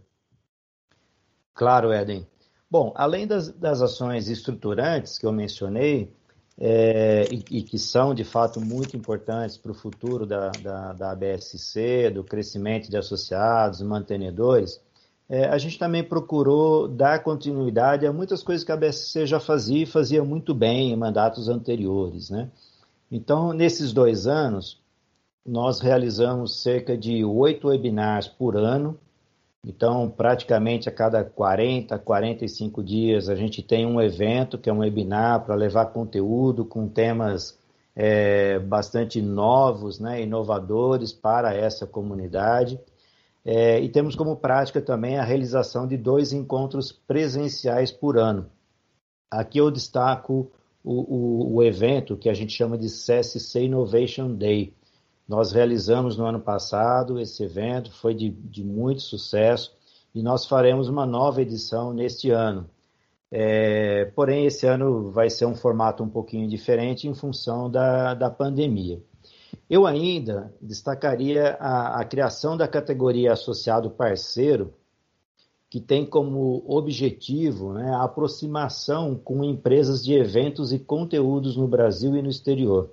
Claro, 1.53 1.93
Eden. 1.93 2.25
Bom, 2.71 2.91
além 2.95 3.27
das, 3.27 3.49
das 3.49 3.83
ações 3.83 4.27
estruturantes 4.27 5.19
que 5.19 5.27
eu 5.27 5.31
mencionei, 5.31 6.11
é, 6.57 7.27
e, 7.31 7.59
e, 7.59 7.61
que 7.61 7.77
são 7.77 8.15
de 8.15 8.23
fato 8.23 8.59
muito 8.59 8.97
importantes 8.97 9.57
para 9.57 9.71
o 9.71 9.75
futuro 9.75 10.25
da, 10.25 10.49
da, 10.59 10.93
da 10.93 11.11
ABSC, 11.11 12.09
do 12.09 12.23
crescimento 12.23 12.89
de 12.89 12.97
associados, 12.97 13.79
mantenedores, 13.83 14.81
é, 15.29 15.45
a 15.45 15.59
gente 15.59 15.77
também 15.77 16.03
procurou 16.03 16.87
dar 16.87 17.21
continuidade 17.21 18.07
a 18.07 18.11
muitas 18.11 18.41
coisas 18.41 18.65
que 18.65 18.71
a 18.71 18.75
ABSC 18.75 19.27
já 19.27 19.39
fazia 19.39 19.83
e 19.83 19.85
fazia 19.85 20.23
muito 20.23 20.55
bem 20.55 20.91
em 20.91 20.95
mandatos 20.95 21.47
anteriores. 21.47 22.31
Né? 22.31 22.49
Então, 23.11 23.53
nesses 23.53 23.93
dois 23.93 24.25
anos, 24.25 24.81
nós 25.45 25.81
realizamos 25.81 26.61
cerca 26.61 26.97
de 26.97 27.23
oito 27.23 27.67
webinars 27.67 28.27
por 28.27 28.57
ano. 28.57 28.97
Então, 29.63 30.09
praticamente 30.09 30.89
a 30.89 30.91
cada 30.91 31.23
40, 31.23 31.99
45 31.99 32.83
dias, 32.83 33.29
a 33.29 33.35
gente 33.35 33.61
tem 33.61 33.85
um 33.85 34.01
evento 34.01 34.57
que 34.57 34.69
é 34.69 34.73
um 34.73 34.79
webinar 34.79 35.45
para 35.45 35.53
levar 35.53 35.87
conteúdo 35.87 36.65
com 36.65 36.87
temas 36.87 37.57
é, 37.95 38.57
bastante 38.57 39.21
novos, 39.21 39.99
né, 39.99 40.23
inovadores 40.23 41.13
para 41.13 41.53
essa 41.53 41.85
comunidade. 41.85 42.79
É, 43.45 43.79
e 43.79 43.89
temos 43.89 44.15
como 44.15 44.35
prática 44.35 44.81
também 44.81 45.17
a 45.17 45.23
realização 45.23 45.87
de 45.87 45.97
dois 45.97 46.33
encontros 46.33 46.91
presenciais 46.91 47.91
por 47.91 48.17
ano. 48.17 48.49
Aqui 49.31 49.59
eu 49.59 49.71
destaco 49.71 50.51
o, 50.83 51.53
o, 51.53 51.55
o 51.55 51.63
evento 51.63 52.17
que 52.17 52.29
a 52.29 52.33
gente 52.33 52.53
chama 52.53 52.77
de 52.77 52.87
CSC 52.87 53.63
Innovation 53.63 54.33
Day, 54.35 54.73
nós 55.27 55.51
realizamos 55.51 56.17
no 56.17 56.25
ano 56.25 56.39
passado 56.39 57.19
esse 57.19 57.43
evento, 57.43 57.91
foi 57.91 58.15
de, 58.15 58.29
de 58.29 58.63
muito 58.63 59.01
sucesso 59.03 59.71
e 60.13 60.23
nós 60.23 60.47
faremos 60.47 60.89
uma 60.89 61.05
nova 61.05 61.41
edição 61.41 61.93
neste 61.93 62.31
ano. 62.31 62.67
É, 63.31 64.05
porém, 64.15 64.47
esse 64.47 64.65
ano 64.65 65.11
vai 65.11 65.29
ser 65.29 65.45
um 65.45 65.53
formato 65.53 66.03
um 66.03 66.09
pouquinho 66.09 66.49
diferente 66.49 67.07
em 67.07 67.13
função 67.13 67.69
da, 67.69 68.15
da 68.15 68.29
pandemia. 68.31 68.99
Eu 69.69 69.85
ainda 69.85 70.53
destacaria 70.61 71.57
a, 71.59 72.01
a 72.01 72.05
criação 72.05 72.57
da 72.57 72.67
categoria 72.67 73.33
associado 73.33 73.89
parceiro, 73.89 74.73
que 75.69 75.79
tem 75.79 76.05
como 76.05 76.63
objetivo 76.67 77.73
né, 77.73 77.91
a 77.93 78.03
aproximação 78.03 79.15
com 79.15 79.43
empresas 79.43 80.03
de 80.03 80.13
eventos 80.15 80.73
e 80.73 80.79
conteúdos 80.79 81.55
no 81.55 81.67
Brasil 81.67 82.15
e 82.15 82.21
no 82.21 82.29
exterior. 82.29 82.89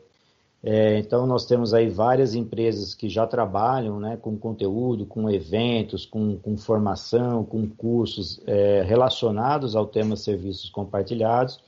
É, 0.63 0.99
então, 0.99 1.27
nós 1.27 1.47
temos 1.47 1.73
aí 1.73 1.89
várias 1.89 2.35
empresas 2.35 2.93
que 2.93 3.09
já 3.09 3.27
trabalham 3.27 4.01
né, 4.01 4.17
com 4.17 4.37
conteúdo, 4.37 5.07
com 5.07 5.31
eventos, 5.31 6.05
com, 6.05 6.37
com 6.37 6.57
formação, 6.57 7.45
com 7.45 7.69
cursos 7.69 8.41
é, 8.47 8.83
relacionados 8.83 9.77
ao 9.77 9.87
tema 9.87 10.17
serviços 10.17 10.69
compartilhados. 10.69 11.61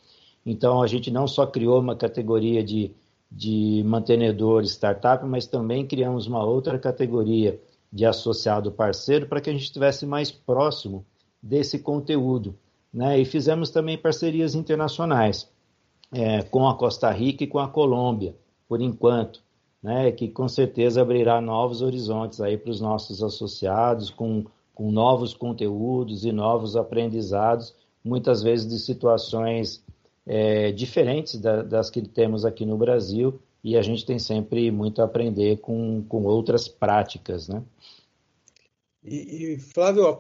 Então, 0.45 0.83
a 0.83 0.87
gente 0.87 1.11
não 1.11 1.27
só 1.27 1.47
criou 1.47 1.79
uma 1.79 1.95
categoria 1.95 2.63
de, 2.65 2.93
de 3.31 3.83
mantenedor 3.85 4.63
startup, 4.65 5.25
mas 5.27 5.47
também 5.47 5.87
criamos 5.87 6.27
uma 6.27 6.45
outra 6.45 6.79
categoria 6.79 7.61
de 7.93 8.05
associado 8.05 8.73
parceiro 8.73 9.27
para 9.27 9.41
que 9.41 9.51
a 9.51 9.53
gente 9.53 9.65
estivesse 9.65 10.07
mais 10.07 10.31
próximo 10.31 11.05
desse 11.43 11.79
conteúdo. 11.79 12.55
Né? 12.93 13.21
E 13.21 13.25
fizemos 13.25 13.71
também 13.71 13.99
parcerias 13.99 14.55
internacionais 14.55 15.51
é, 16.13 16.43
com 16.43 16.69
a 16.69 16.75
Costa 16.75 17.11
Rica 17.11 17.45
e 17.45 17.47
com 17.47 17.59
a 17.59 17.69
Colômbia 17.69 18.35
por 18.69 18.83
enquanto, 18.83 19.43
né, 19.83 20.13
que 20.13 20.29
com 20.29 20.47
certeza 20.47 21.01
abrirá 21.01 21.41
novos 21.41 21.81
horizontes 21.81 22.41
aí 22.41 22.59
para 22.59 22.71
os 22.71 22.81
nossos 22.81 23.23
associados, 23.23 24.11
com, 24.11 24.45
com 24.75 24.93
novos 24.93 25.33
conteúdos 25.33 26.25
e 26.25 26.31
novos 26.31 26.77
aprendizados, 26.77 27.75
muitas 28.05 28.43
vezes 28.43 28.69
de 28.69 28.79
situações 28.79 29.83
é, 30.29 30.71
diferentes 30.71 31.41
da, 31.41 31.63
das 31.63 31.89
que 31.89 32.03
temos 32.03 32.45
aqui 32.45 32.67
no 32.67 32.77
Brasil, 32.77 33.41
e 33.65 33.77
a 33.77 33.83
gente 33.83 34.05
tem 34.05 34.19
sempre 34.19 34.71
muito 34.71 35.01
a 35.01 35.07
aprender 35.07 35.59
com, 35.59 36.05
com 36.09 36.25
outras 36.25 36.69
práticas, 36.69 37.49
né? 37.49 37.63
E, 39.03 39.55
e, 39.55 39.59
Flávio, 39.59 40.19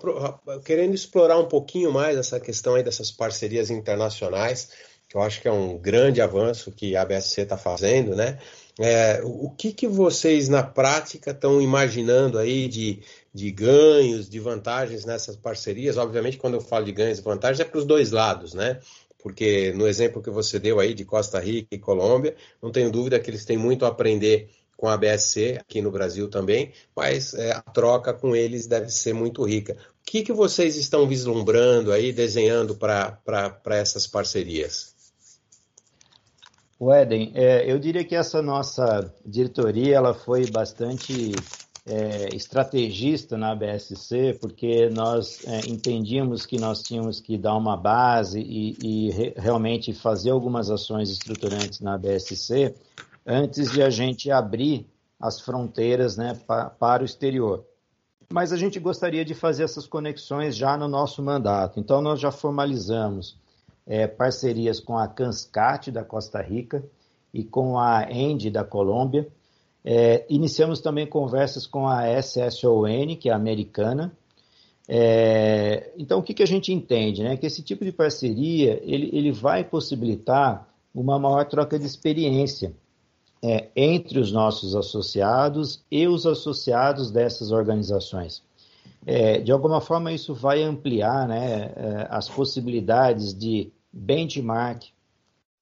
querendo 0.65 0.95
explorar 0.95 1.38
um 1.38 1.47
pouquinho 1.47 1.93
mais 1.93 2.17
essa 2.17 2.41
questão 2.41 2.75
aí 2.75 2.83
dessas 2.83 3.11
parcerias 3.11 3.71
internacionais, 3.71 4.71
que 5.09 5.17
eu 5.17 5.23
acho 5.23 5.43
que 5.43 5.49
é 5.49 5.53
um 5.53 5.77
grande 5.77 6.21
avanço 6.21 6.73
que 6.73 6.97
a 6.97 7.05
BSC 7.05 7.43
está 7.43 7.59
fazendo, 7.59 8.17
né? 8.17 8.38
É, 8.81 9.21
o 9.25 9.50
que, 9.50 9.73
que 9.73 9.88
vocês 9.88 10.49
na 10.49 10.62
prática 10.62 11.33
estão 11.33 11.61
imaginando 11.61 12.38
aí 12.38 12.69
de, 12.69 13.00
de 13.35 13.50
ganhos, 13.50 14.29
de 14.29 14.38
vantagens 14.38 15.05
nessas 15.05 15.37
parcerias? 15.37 15.97
Obviamente, 15.97 16.38
quando 16.38 16.55
eu 16.55 16.61
falo 16.61 16.85
de 16.85 16.93
ganhos 16.93 17.19
e 17.19 17.23
vantagens, 17.23 17.61
é 17.61 17.65
para 17.65 17.79
os 17.79 17.85
dois 17.85 18.12
lados, 18.12 18.55
né? 18.55 18.79
Porque 19.22 19.72
no 19.72 19.87
exemplo 19.87 20.22
que 20.22 20.30
você 20.30 20.58
deu 20.58 20.78
aí 20.78 20.94
de 20.94 21.04
Costa 21.04 21.40
Rica 21.40 21.75
e 21.75 21.78
Colômbia, 21.78 22.37
não 22.62 22.70
tenho 22.70 22.90
dúvida 22.90 23.18
que 23.18 23.30
eles 23.30 23.44
têm 23.44 23.56
muito 23.56 23.84
a 23.84 23.88
aprender 23.88 24.48
com 24.76 24.88
a 24.88 24.96
BSC 24.96 25.58
aqui 25.60 25.82
no 25.82 25.90
Brasil 25.90 26.30
também, 26.30 26.72
mas 26.94 27.34
é, 27.34 27.50
a 27.50 27.60
troca 27.60 28.14
com 28.14 28.37
eles 28.37 28.68
deve 28.68 28.90
ser 28.90 29.12
muito 29.12 29.42
rica. 29.42 29.72
O 29.72 30.10
que, 30.10 30.22
que 30.22 30.32
vocês 30.32 30.76
estão 30.76 31.06
vislumbrando 31.06 31.92
aí, 31.92 32.12
desenhando 32.12 32.76
para 32.76 33.20
essas 33.70 34.06
parcerias? 34.06 34.94
O 36.78 36.94
Eden, 36.94 37.32
é, 37.34 37.70
eu 37.70 37.76
diria 37.76 38.04
que 38.04 38.14
essa 38.14 38.40
nossa 38.40 39.12
diretoria 39.26 39.96
ela 39.96 40.14
foi 40.14 40.48
bastante 40.48 41.32
é, 41.88 42.37
estrategista 42.37 43.37
na 43.38 43.54
BSC, 43.54 44.38
porque 44.40 44.90
nós 44.90 45.42
é, 45.47 45.61
entendíamos 45.68 46.45
que 46.45 46.59
nós 46.59 46.83
tínhamos 46.83 47.21
que 47.21 47.38
dar 47.38 47.57
uma 47.57 47.76
base 47.76 48.40
e, 48.40 48.76
e 48.83 49.11
re, 49.11 49.35
realmente 49.37 49.95
fazer 49.95 50.30
algumas 50.30 50.71
ações 50.71 51.11
estruturantes 51.11 51.80
na 51.80 51.97
BSC 51.97 52.75
antes 53.26 53.73
de 53.73 53.83
a 53.83 53.88
gente 53.88 54.30
abrir 54.30 54.87
as 55.18 55.40
fronteiras 55.40 56.16
né, 56.16 56.38
pa, 56.47 56.66
para 56.71 57.02
o 57.02 57.07
exterior. 57.07 57.64
Mas 58.30 58.52
a 58.52 58.57
gente 58.59 58.78
gostaria 58.78 59.25
de 59.25 59.35
fazer 59.35 59.64
essas 59.64 59.87
conexões 59.87 60.54
já 60.54 60.76
no 60.76 60.87
nosso 60.87 61.23
mandato. 61.23 61.80
Então, 61.80 62.02
nós 62.02 62.21
já 62.21 62.30
formalizamos 62.30 63.38
é, 63.87 64.07
parcerias 64.07 64.78
com 64.78 64.99
a 64.99 65.09
Canscat 65.09 65.90
da 65.90 66.04
Costa 66.04 66.42
Rica 66.42 66.85
e 67.33 67.42
com 67.42 67.78
a 67.78 68.07
ENDE 68.11 68.50
da 68.50 68.62
Colômbia 68.62 69.26
é, 69.90 70.26
iniciamos 70.28 70.83
também 70.83 71.07
conversas 71.07 71.66
com 71.66 71.88
a 71.88 72.02
SSON, 72.21 73.16
que 73.18 73.30
é 73.30 73.33
americana. 73.33 74.12
É, 74.87 75.92
então, 75.97 76.18
o 76.18 76.23
que, 76.23 76.35
que 76.35 76.42
a 76.42 76.47
gente 76.47 76.71
entende? 76.71 77.23
Né? 77.23 77.38
Que 77.38 77.47
esse 77.47 77.62
tipo 77.62 77.87
de 77.87 77.90
parceria 77.90 78.78
ele, 78.85 79.09
ele 79.14 79.33
vai 79.33 79.64
possibilitar 79.64 80.68
uma 80.95 81.18
maior 81.18 81.47
troca 81.47 81.78
de 81.78 81.87
experiência 81.87 82.75
é, 83.42 83.68
entre 83.75 84.18
os 84.18 84.30
nossos 84.30 84.76
associados 84.76 85.83
e 85.90 86.07
os 86.07 86.26
associados 86.26 87.11
dessas 87.11 87.50
organizações. 87.50 88.42
É, 89.07 89.40
de 89.40 89.50
alguma 89.50 89.80
forma, 89.80 90.12
isso 90.12 90.35
vai 90.35 90.62
ampliar 90.62 91.26
né, 91.26 91.73
é, 91.75 92.07
as 92.11 92.28
possibilidades 92.28 93.33
de 93.33 93.73
benchmark, 93.90 94.83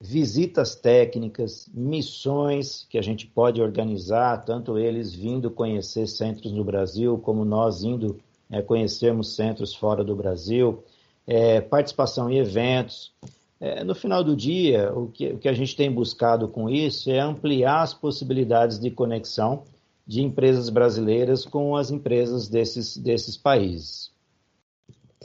visitas 0.00 0.74
técnicas, 0.74 1.68
missões 1.72 2.86
que 2.88 2.98
a 2.98 3.02
gente 3.02 3.26
pode 3.26 3.62
organizar, 3.62 4.44
tanto 4.44 4.78
eles 4.78 5.14
vindo 5.14 5.50
conhecer 5.50 6.06
centros 6.06 6.52
no 6.52 6.62
Brasil, 6.62 7.18
como 7.18 7.44
nós 7.44 7.82
indo 7.82 8.20
é, 8.50 8.60
conhecermos 8.60 9.34
centros 9.34 9.74
fora 9.74 10.04
do 10.04 10.14
Brasil, 10.14 10.84
é, 11.26 11.60
participação 11.60 12.30
em 12.30 12.38
eventos. 12.38 13.12
É, 13.58 13.82
no 13.82 13.94
final 13.94 14.22
do 14.22 14.36
dia, 14.36 14.92
o 14.92 15.08
que, 15.08 15.28
o 15.28 15.38
que 15.38 15.48
a 15.48 15.54
gente 15.54 15.74
tem 15.74 15.90
buscado 15.90 16.46
com 16.46 16.68
isso 16.68 17.10
é 17.10 17.18
ampliar 17.18 17.82
as 17.82 17.94
possibilidades 17.94 18.78
de 18.78 18.90
conexão 18.90 19.64
de 20.06 20.22
empresas 20.22 20.68
brasileiras 20.68 21.44
com 21.44 21.74
as 21.74 21.90
empresas 21.90 22.48
desses, 22.48 22.96
desses 22.96 23.36
países. 23.36 24.14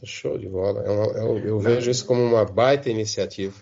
Show 0.04 0.38
de 0.38 0.48
bola. 0.50 0.80
Eu, 0.80 1.04
é 1.04 1.20
eu, 1.20 1.38
eu 1.40 1.60
vejo 1.60 1.92
isso 1.92 2.06
como 2.06 2.24
uma 2.24 2.44
baita 2.44 2.90
iniciativa. 2.90 3.54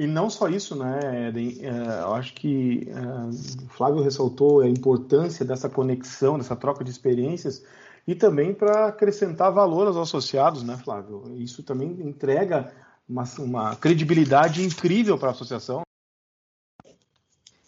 E 0.00 0.06
não 0.06 0.30
só 0.30 0.48
isso, 0.48 0.74
né, 0.74 1.28
Eden? 1.28 1.58
É, 1.60 2.00
eu 2.04 2.14
acho 2.14 2.32
que 2.32 2.88
é, 2.88 3.64
o 3.66 3.68
Flávio 3.68 4.02
ressaltou 4.02 4.62
a 4.62 4.66
importância 4.66 5.44
dessa 5.44 5.68
conexão, 5.68 6.38
dessa 6.38 6.56
troca 6.56 6.82
de 6.82 6.90
experiências 6.90 7.62
e 8.08 8.14
também 8.14 8.54
para 8.54 8.86
acrescentar 8.86 9.52
valor 9.52 9.86
aos 9.86 9.98
associados, 9.98 10.62
né, 10.62 10.78
Flávio? 10.78 11.24
Isso 11.36 11.62
também 11.62 11.90
entrega 12.00 12.72
uma, 13.06 13.24
uma 13.40 13.76
credibilidade 13.76 14.64
incrível 14.64 15.18
para 15.18 15.28
a 15.28 15.32
associação. 15.32 15.82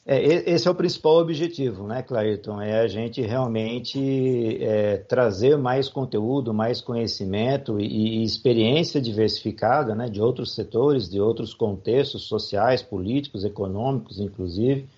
É, 0.04 0.21
esse 0.50 0.66
é 0.66 0.71
o 0.71 0.75
principal 0.75 1.18
objetivo, 1.18 1.87
né, 1.87 2.02
Clairton? 2.02 2.61
É 2.61 2.80
a 2.80 2.88
gente 2.88 3.23
realmente 3.23 4.59
é, 4.61 4.97
trazer 4.97 5.56
mais 5.56 5.88
conteúdo, 5.88 6.52
mais 6.52 6.80
conhecimento 6.80 7.78
e, 7.78 8.21
e, 8.21 8.25
experiência 8.25 9.00
diversificada 9.00 9.94
né, 9.94 10.09
de 10.09 10.21
outros 10.21 10.56
setores, 10.56 11.09
de 11.09 11.21
outros 11.21 11.54
contextos 11.54 12.25
sociais, 12.25 12.82
políticos, 12.82 13.44
econômicos, 13.44 14.18
inclusive, 14.18 14.88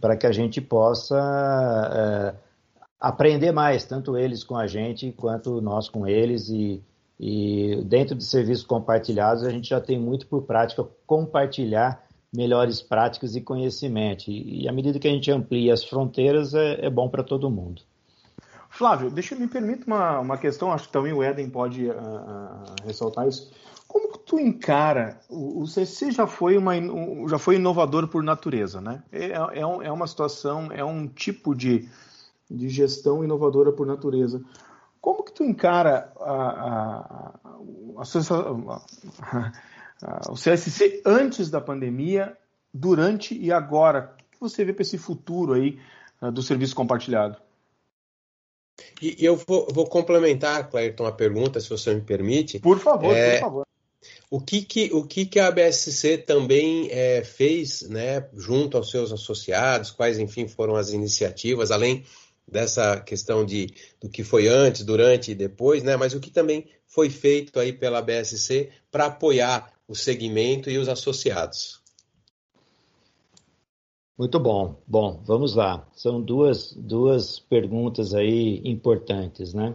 para 0.00 0.16
que 0.16 0.26
a 0.26 0.32
gente 0.32 0.62
possa 0.62 1.14
é, 1.92 2.34
aprender 2.98 3.52
mais, 3.52 3.84
tanto 3.84 4.16
eles 4.16 4.42
com 4.42 4.56
a 4.56 4.66
gente 4.66 5.12
quanto 5.12 5.60
nós 5.60 5.90
com 5.90 6.06
eles. 6.06 6.48
E, 6.48 6.82
e 7.20 7.82
dentro 7.84 8.14
de 8.14 8.24
serviços 8.24 8.64
compartilhados, 8.64 9.44
a 9.44 9.50
gente 9.50 9.68
já 9.68 9.80
tem 9.80 9.98
muito 9.98 10.26
por 10.26 10.42
prática 10.44 10.86
compartilhar 11.06 12.03
melhores 12.34 12.82
práticas 12.82 13.36
e 13.36 13.40
conhecimento. 13.40 14.24
E, 14.28 14.68
à 14.68 14.72
medida 14.72 14.98
que 14.98 15.06
a 15.06 15.10
gente 15.10 15.30
amplia 15.30 15.72
as 15.72 15.84
fronteiras, 15.84 16.54
é, 16.54 16.86
é 16.86 16.90
bom 16.90 17.08
para 17.08 17.22
todo 17.22 17.50
mundo. 17.50 17.82
Flávio, 18.68 19.08
deixa 19.08 19.36
me 19.36 19.46
permite 19.46 19.86
uma, 19.86 20.18
uma 20.18 20.36
questão, 20.36 20.72
acho 20.72 20.88
que 20.88 20.92
também 20.92 21.12
o 21.12 21.22
Eden 21.22 21.48
pode 21.48 21.86
uh, 21.86 21.92
uh, 21.92 22.84
ressaltar 22.84 23.28
isso. 23.28 23.52
Como 23.86 24.10
que 24.10 24.18
tu 24.18 24.40
encara? 24.40 25.20
O, 25.28 25.62
o 25.62 25.66
CC 25.68 26.10
já 26.10 26.26
foi, 26.26 26.58
uma, 26.58 26.72
já 27.28 27.38
foi 27.38 27.54
inovador 27.54 28.08
por 28.08 28.24
natureza, 28.24 28.80
né? 28.80 29.00
É, 29.12 29.26
é, 29.26 29.60
é 29.60 29.92
uma 29.92 30.08
situação, 30.08 30.72
é 30.72 30.84
um 30.84 31.06
tipo 31.06 31.54
de, 31.54 31.88
de 32.50 32.68
gestão 32.68 33.22
inovadora 33.22 33.70
por 33.70 33.86
natureza. 33.86 34.42
Como 35.00 35.22
que 35.22 35.32
tu 35.32 35.44
encara 35.44 36.12
a, 36.18 36.32
a, 36.32 37.34
a, 37.44 38.02
a 38.02 38.04
uh, 40.02 40.32
o 40.32 40.34
CSC 40.34 41.02
antes 41.04 41.50
da 41.50 41.60
pandemia, 41.60 42.36
durante 42.72 43.38
e 43.38 43.52
agora. 43.52 44.16
O 44.18 44.30
que 44.32 44.40
você 44.40 44.64
vê 44.64 44.72
para 44.72 44.82
esse 44.82 44.98
futuro 44.98 45.54
aí 45.54 45.78
uh, 46.20 46.32
do 46.32 46.42
serviço 46.42 46.74
compartilhado? 46.74 47.36
E, 49.00 49.16
eu 49.24 49.36
vou, 49.36 49.68
vou, 49.72 49.86
complementar, 49.86 50.68
Clayton, 50.68 51.06
a 51.06 51.12
pergunta, 51.12 51.60
se 51.60 51.68
você 51.68 51.94
me 51.94 52.00
permite. 52.00 52.58
Por 52.58 52.78
favor, 52.78 53.14
é, 53.14 53.34
por 53.34 53.40
favor. 53.40 53.66
O 54.30 54.40
que, 54.40 54.62
que, 54.62 54.90
o 54.92 55.04
que, 55.04 55.26
que 55.26 55.38
a 55.38 55.50
BSC 55.50 56.18
também 56.18 56.88
é, 56.90 57.22
fez 57.22 57.82
né, 57.82 58.26
junto 58.34 58.76
aos 58.76 58.90
seus 58.90 59.12
associados, 59.12 59.90
quais, 59.90 60.18
enfim, 60.18 60.48
foram 60.48 60.74
as 60.74 60.90
iniciativas, 60.90 61.70
além 61.70 62.04
dessa 62.46 63.00
questão 63.00 63.44
de, 63.44 63.72
do 64.00 64.08
que 64.08 64.22
foi 64.22 64.48
antes, 64.48 64.84
durante 64.84 65.30
e 65.30 65.34
depois, 65.34 65.82
né, 65.82 65.96
mas 65.96 66.14
o 66.14 66.20
que 66.20 66.30
também 66.30 66.66
foi 66.86 67.08
feito 67.08 67.58
aí 67.58 67.72
pela 67.72 68.02
BSC 68.02 68.70
para 68.90 69.06
apoiar 69.06 69.72
o 69.86 69.94
segmento 69.94 70.70
e 70.70 70.78
os 70.78 70.88
associados. 70.88 71.82
Muito 74.16 74.38
bom. 74.38 74.80
Bom, 74.86 75.20
vamos 75.24 75.54
lá. 75.54 75.86
São 75.92 76.20
duas, 76.20 76.72
duas 76.72 77.40
perguntas 77.40 78.14
aí 78.14 78.60
importantes, 78.64 79.52
né? 79.52 79.74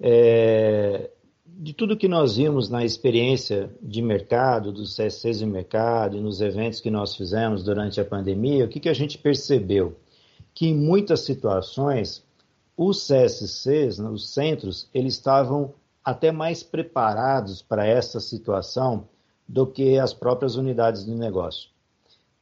É, 0.00 1.10
de 1.46 1.74
tudo 1.74 1.96
que 1.96 2.08
nós 2.08 2.36
vimos 2.36 2.70
na 2.70 2.84
experiência 2.84 3.70
de 3.80 4.00
mercado, 4.00 4.72
dos 4.72 4.96
CSCs 4.96 5.38
de 5.38 5.46
mercado 5.46 6.16
e 6.16 6.20
nos 6.20 6.40
eventos 6.40 6.80
que 6.80 6.90
nós 6.90 7.14
fizemos 7.14 7.62
durante 7.62 8.00
a 8.00 8.04
pandemia, 8.04 8.64
o 8.64 8.68
que, 8.68 8.80
que 8.80 8.88
a 8.88 8.94
gente 8.94 9.18
percebeu? 9.18 9.96
Que 10.54 10.66
em 10.66 10.74
muitas 10.74 11.20
situações, 11.20 12.24
os 12.76 13.06
CSCs, 13.06 13.98
né, 13.98 14.08
os 14.08 14.30
centros, 14.30 14.88
eles 14.94 15.14
estavam 15.14 15.74
até 16.02 16.32
mais 16.32 16.62
preparados 16.62 17.62
para 17.62 17.86
essa 17.86 18.18
situação 18.18 19.06
do 19.48 19.66
que 19.66 19.98
as 19.98 20.12
próprias 20.14 20.56
unidades 20.56 21.04
de 21.04 21.12
negócio. 21.12 21.70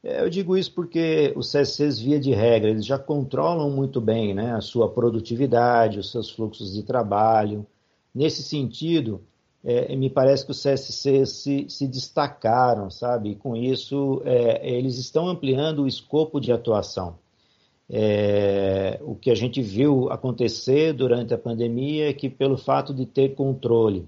É, 0.03 0.21
eu 0.21 0.29
digo 0.29 0.57
isso 0.57 0.73
porque 0.73 1.31
os 1.35 1.51
CSCs, 1.51 1.99
via 1.99 2.19
de 2.19 2.31
regra, 2.31 2.69
eles 2.69 2.85
já 2.85 2.97
controlam 2.97 3.69
muito 3.69 4.01
bem 4.01 4.33
né, 4.33 4.53
a 4.53 4.61
sua 4.61 4.89
produtividade, 4.89 5.99
os 5.99 6.11
seus 6.11 6.29
fluxos 6.29 6.73
de 6.73 6.83
trabalho. 6.83 7.65
Nesse 8.13 8.41
sentido, 8.41 9.21
é, 9.63 9.95
me 9.95 10.09
parece 10.09 10.43
que 10.43 10.51
os 10.51 10.61
CSCs 10.61 11.29
se, 11.29 11.65
se 11.69 11.87
destacaram, 11.87 12.89
sabe? 12.89 13.31
E 13.31 13.35
com 13.35 13.55
isso, 13.55 14.21
é, 14.25 14.75
eles 14.75 14.97
estão 14.97 15.27
ampliando 15.27 15.83
o 15.83 15.87
escopo 15.87 16.39
de 16.39 16.51
atuação. 16.51 17.19
É, 17.87 18.99
o 19.01 19.15
que 19.15 19.29
a 19.29 19.35
gente 19.35 19.61
viu 19.61 20.09
acontecer 20.09 20.93
durante 20.93 21.33
a 21.33 21.37
pandemia 21.37 22.09
é 22.09 22.13
que, 22.13 22.29
pelo 22.29 22.57
fato 22.57 22.93
de 22.93 23.05
ter 23.05 23.35
controle 23.35 24.07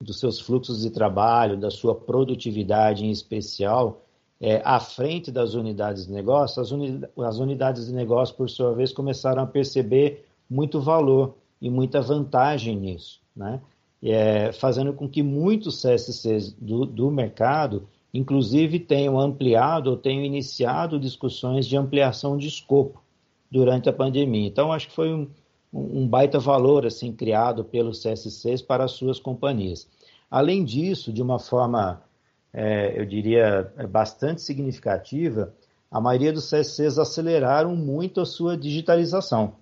dos 0.00 0.18
seus 0.18 0.40
fluxos 0.40 0.80
de 0.80 0.90
trabalho, 0.90 1.58
da 1.58 1.70
sua 1.70 1.94
produtividade 1.94 3.04
em 3.04 3.10
especial, 3.10 4.02
é, 4.40 4.62
à 4.64 4.80
frente 4.80 5.30
das 5.30 5.52
unidades 5.52 6.06
de 6.06 6.12
negócio, 6.12 6.62
as, 6.62 6.72
uni 6.72 7.02
as 7.18 7.38
unidades 7.38 7.86
de 7.86 7.92
negócio, 7.92 8.34
por 8.34 8.48
sua 8.48 8.72
vez, 8.72 8.92
começaram 8.92 9.42
a 9.42 9.46
perceber 9.46 10.24
muito 10.48 10.80
valor 10.80 11.34
e 11.60 11.68
muita 11.68 12.00
vantagem 12.00 12.74
nisso, 12.74 13.20
né? 13.36 13.60
É, 14.02 14.50
fazendo 14.52 14.94
com 14.94 15.06
que 15.06 15.22
muitos 15.22 15.82
CSCs 15.82 16.54
do, 16.54 16.86
do 16.86 17.10
mercado, 17.10 17.86
inclusive, 18.14 18.80
tenham 18.80 19.20
ampliado 19.20 19.90
ou 19.90 19.96
tenham 19.98 20.24
iniciado 20.24 20.98
discussões 20.98 21.66
de 21.66 21.76
ampliação 21.76 22.38
de 22.38 22.48
escopo 22.48 23.02
durante 23.50 23.90
a 23.90 23.92
pandemia. 23.92 24.48
Então, 24.48 24.72
acho 24.72 24.88
que 24.88 24.94
foi 24.94 25.12
um, 25.12 25.28
um 25.72 26.06
baita 26.06 26.38
valor 26.38 26.84
assim 26.84 27.12
criado 27.12 27.64
pelos 27.64 28.02
CSCs 28.02 28.60
para 28.60 28.84
as 28.84 28.92
suas 28.92 29.20
companhias. 29.20 29.88
Além 30.30 30.64
disso, 30.64 31.12
de 31.12 31.22
uma 31.22 31.38
forma, 31.38 32.02
é, 32.52 33.00
eu 33.00 33.06
diria, 33.06 33.72
é, 33.76 33.86
bastante 33.86 34.42
significativa, 34.42 35.54
a 35.90 36.00
maioria 36.00 36.32
dos 36.32 36.48
CSCs 36.48 36.98
aceleraram 36.98 37.74
muito 37.74 38.20
a 38.20 38.26
sua 38.26 38.56
digitalização. 38.56 39.54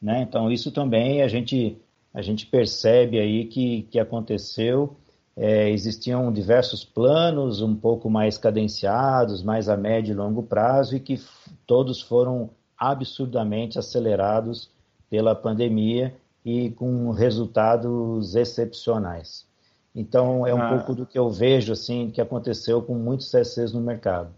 Né? 0.00 0.22
Então, 0.22 0.50
isso 0.50 0.70
também 0.70 1.22
a 1.22 1.28
gente, 1.28 1.76
a 2.14 2.22
gente 2.22 2.46
percebe 2.46 3.18
aí 3.18 3.46
que, 3.46 3.82
que 3.90 3.98
aconteceu. 3.98 4.96
É, 5.36 5.70
existiam 5.70 6.32
diversos 6.32 6.84
planos 6.84 7.62
um 7.62 7.74
pouco 7.74 8.10
mais 8.10 8.36
cadenciados, 8.36 9.42
mais 9.42 9.68
a 9.68 9.76
médio 9.76 10.12
e 10.12 10.16
longo 10.16 10.42
prazo, 10.42 10.96
e 10.96 11.00
que 11.00 11.20
todos 11.66 12.00
foram 12.00 12.50
absurdamente 12.76 13.78
acelerados 13.78 14.70
pela 15.10 15.34
pandemia 15.34 16.14
e 16.44 16.70
com 16.70 17.10
resultados 17.10 18.34
excepcionais. 18.34 19.46
Então, 19.94 20.46
é 20.46 20.54
um 20.54 20.62
ah. 20.62 20.68
pouco 20.68 20.94
do 20.94 21.06
que 21.06 21.18
eu 21.18 21.30
vejo, 21.30 21.72
assim, 21.72 22.10
que 22.10 22.20
aconteceu 22.20 22.80
com 22.82 22.94
muitos 22.94 23.30
CSCs 23.30 23.72
no 23.72 23.80
mercado. 23.80 24.30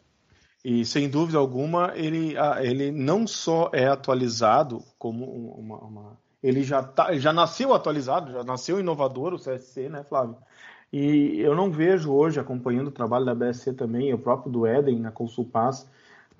E, 0.65 0.85
sem 0.85 1.09
dúvida 1.09 1.39
alguma, 1.39 1.93
ele, 1.95 2.35
ele 2.61 2.91
não 2.91 3.27
só 3.27 3.71
é 3.73 3.87
atualizado 3.87 4.83
como 4.99 5.25
uma... 5.25 5.79
uma... 5.79 6.19
Ele 6.43 6.63
já, 6.63 6.83
tá, 6.83 7.15
já 7.19 7.35
nasceu 7.35 7.75
atualizado, 7.75 8.33
já 8.33 8.43
nasceu 8.43 8.81
inovador 8.81 9.35
o 9.35 9.39
CSC, 9.39 9.91
né, 9.91 10.03
Flávio? 10.03 10.37
E 10.91 11.39
eu 11.39 11.55
não 11.55 11.71
vejo 11.71 12.11
hoje, 12.11 12.41
acompanhando 12.41 12.89
o 12.89 12.93
trabalho 12.93 13.27
da 13.27 13.35
BSC 13.35 13.75
também, 13.75 14.13
o 14.15 14.19
próprio 14.19 14.51
do 14.51 14.67
Eden 14.67 14.99
na 14.99 15.11
Consulpass, 15.11 15.87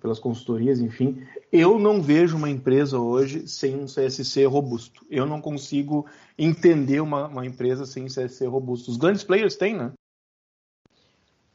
pelas 0.01 0.19
consultorias, 0.19 0.81
enfim, 0.81 1.23
eu 1.53 1.79
não 1.79 2.01
vejo 2.01 2.37
uma 2.37 2.49
empresa 2.49 2.99
hoje 2.99 3.47
sem 3.47 3.77
um 3.77 3.85
CSC 3.85 4.45
robusto. 4.47 5.05
Eu 5.11 5.27
não 5.27 5.41
consigo 5.41 6.07
entender 6.39 7.01
uma, 7.01 7.27
uma 7.27 7.47
empresa 7.47 7.85
sem 7.85 8.07
CSC 8.07 8.47
robusto. 8.47 8.91
Os 8.91 8.97
grandes 8.97 9.23
players 9.23 9.57
têm, 9.57 9.77
né? 9.77 9.93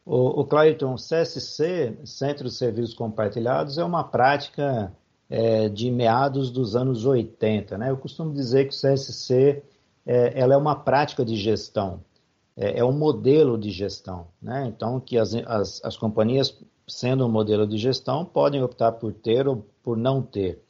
O, 0.06 0.42
o 0.42 0.46
Clayton, 0.46 0.96
CSC, 0.96 1.98
Centro 2.06 2.48
de 2.48 2.54
Serviços 2.54 2.94
Compartilhados, 2.94 3.80
é 3.80 3.84
uma 3.84 4.04
prática 4.04 4.96
é, 5.28 5.68
de 5.68 5.90
meados 5.90 6.52
dos 6.52 6.76
anos 6.76 7.06
80. 7.06 7.78
Né? 7.78 7.90
Eu 7.90 7.98
costumo 7.98 8.32
dizer 8.32 8.68
que 8.68 8.76
o 8.76 8.80
CSC 8.80 9.64
é, 10.06 10.40
ela 10.40 10.54
é 10.54 10.58
uma 10.58 10.76
prática 10.76 11.26
de 11.26 11.36
gestão, 11.36 12.02
é, 12.56 12.80
é 12.80 12.86
um 12.86 12.92
modelo 12.92 13.58
de 13.58 13.72
gestão. 13.72 14.28
Né? 14.40 14.68
Então, 14.68 15.00
que 15.00 15.18
as, 15.18 15.34
as, 15.34 15.84
as 15.84 15.98
companhias 15.98 16.56
sendo 16.88 17.26
um 17.26 17.30
modelo 17.30 17.66
de 17.66 17.78
gestão, 17.78 18.24
podem 18.24 18.62
optar 18.62 18.94
por 18.94 19.14
ter 19.14 19.48
ou 19.48 19.66
por 19.84 19.98
não 19.98 20.22
ter. 20.22 20.62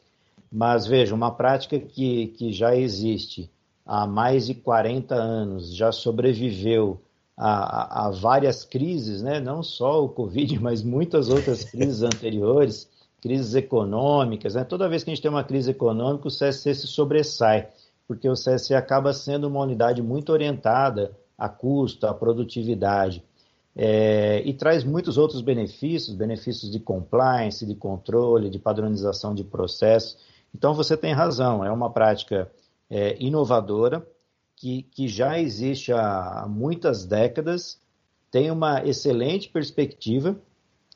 Mas 0.51 0.86
veja, 0.86 1.13
uma 1.13 1.32
prática 1.32 1.78
que, 1.78 2.28
que 2.28 2.51
já 2.54 2.75
existe 2.75 3.49
há 3.86 4.08
mais 4.08 4.47
de 4.47 4.56
40 4.56 5.13
anos, 5.13 5.75
já 5.75 5.91
sobreviveu 5.91 7.01
a, 7.38 8.06
a, 8.06 8.08
a 8.08 8.10
várias 8.12 8.63
crises, 8.63 9.21
né? 9.21 9.39
não 9.39 9.62
só 9.62 10.04
o 10.04 10.10
Covid, 10.10 10.58
mas 10.62 10.82
muitas 10.82 11.30
outras 11.30 11.63
crises 11.69 12.01
anteriores, 12.01 12.89
crises 13.21 13.56
econômicas. 13.56 14.56
Né? 14.56 14.63
Toda 14.63 14.89
vez 14.89 15.04
que 15.04 15.10
a 15.10 15.13
gente 15.13 15.21
tem 15.21 15.32
uma 15.32 15.43
crise 15.43 15.71
econômica, 15.71 16.28
o 16.28 16.32
CSC 16.32 16.73
se 16.73 16.88
sobressai, 16.88 17.67
porque 18.08 18.30
o 18.30 18.34
CSC 18.34 18.73
acaba 18.73 19.13
sendo 19.13 19.47
uma 19.47 19.62
unidade 19.62 20.01
muito 20.01 20.32
orientada 20.32 21.12
a 21.38 21.49
custo, 21.49 22.08
a 22.08 22.13
produtividade 22.13 23.23
é, 23.76 24.42
e 24.46 24.54
traz 24.54 24.84
muitos 24.84 25.18
outros 25.18 25.42
benefícios, 25.42 26.16
benefícios 26.16 26.72
de 26.72 26.80
compliance, 26.80 27.66
de 27.66 27.76
controle, 27.76 28.50
de 28.50 28.58
padronização 28.58 29.36
de 29.36 29.44
processos. 29.44 30.18
Então 30.54 30.74
você 30.74 30.96
tem 30.96 31.14
razão, 31.14 31.66
é 31.66 31.72
uma 31.72 31.90
prática 31.90 32.50
é, 32.90 33.18
inovadora 33.20 34.06
que, 34.56 34.84
que 34.84 35.08
já 35.08 35.38
existe 35.38 35.92
há 35.92 36.46
muitas 36.48 37.06
décadas, 37.06 37.78
tem 38.32 38.50
uma 38.50 38.84
excelente 38.86 39.50
perspectiva 39.50 40.36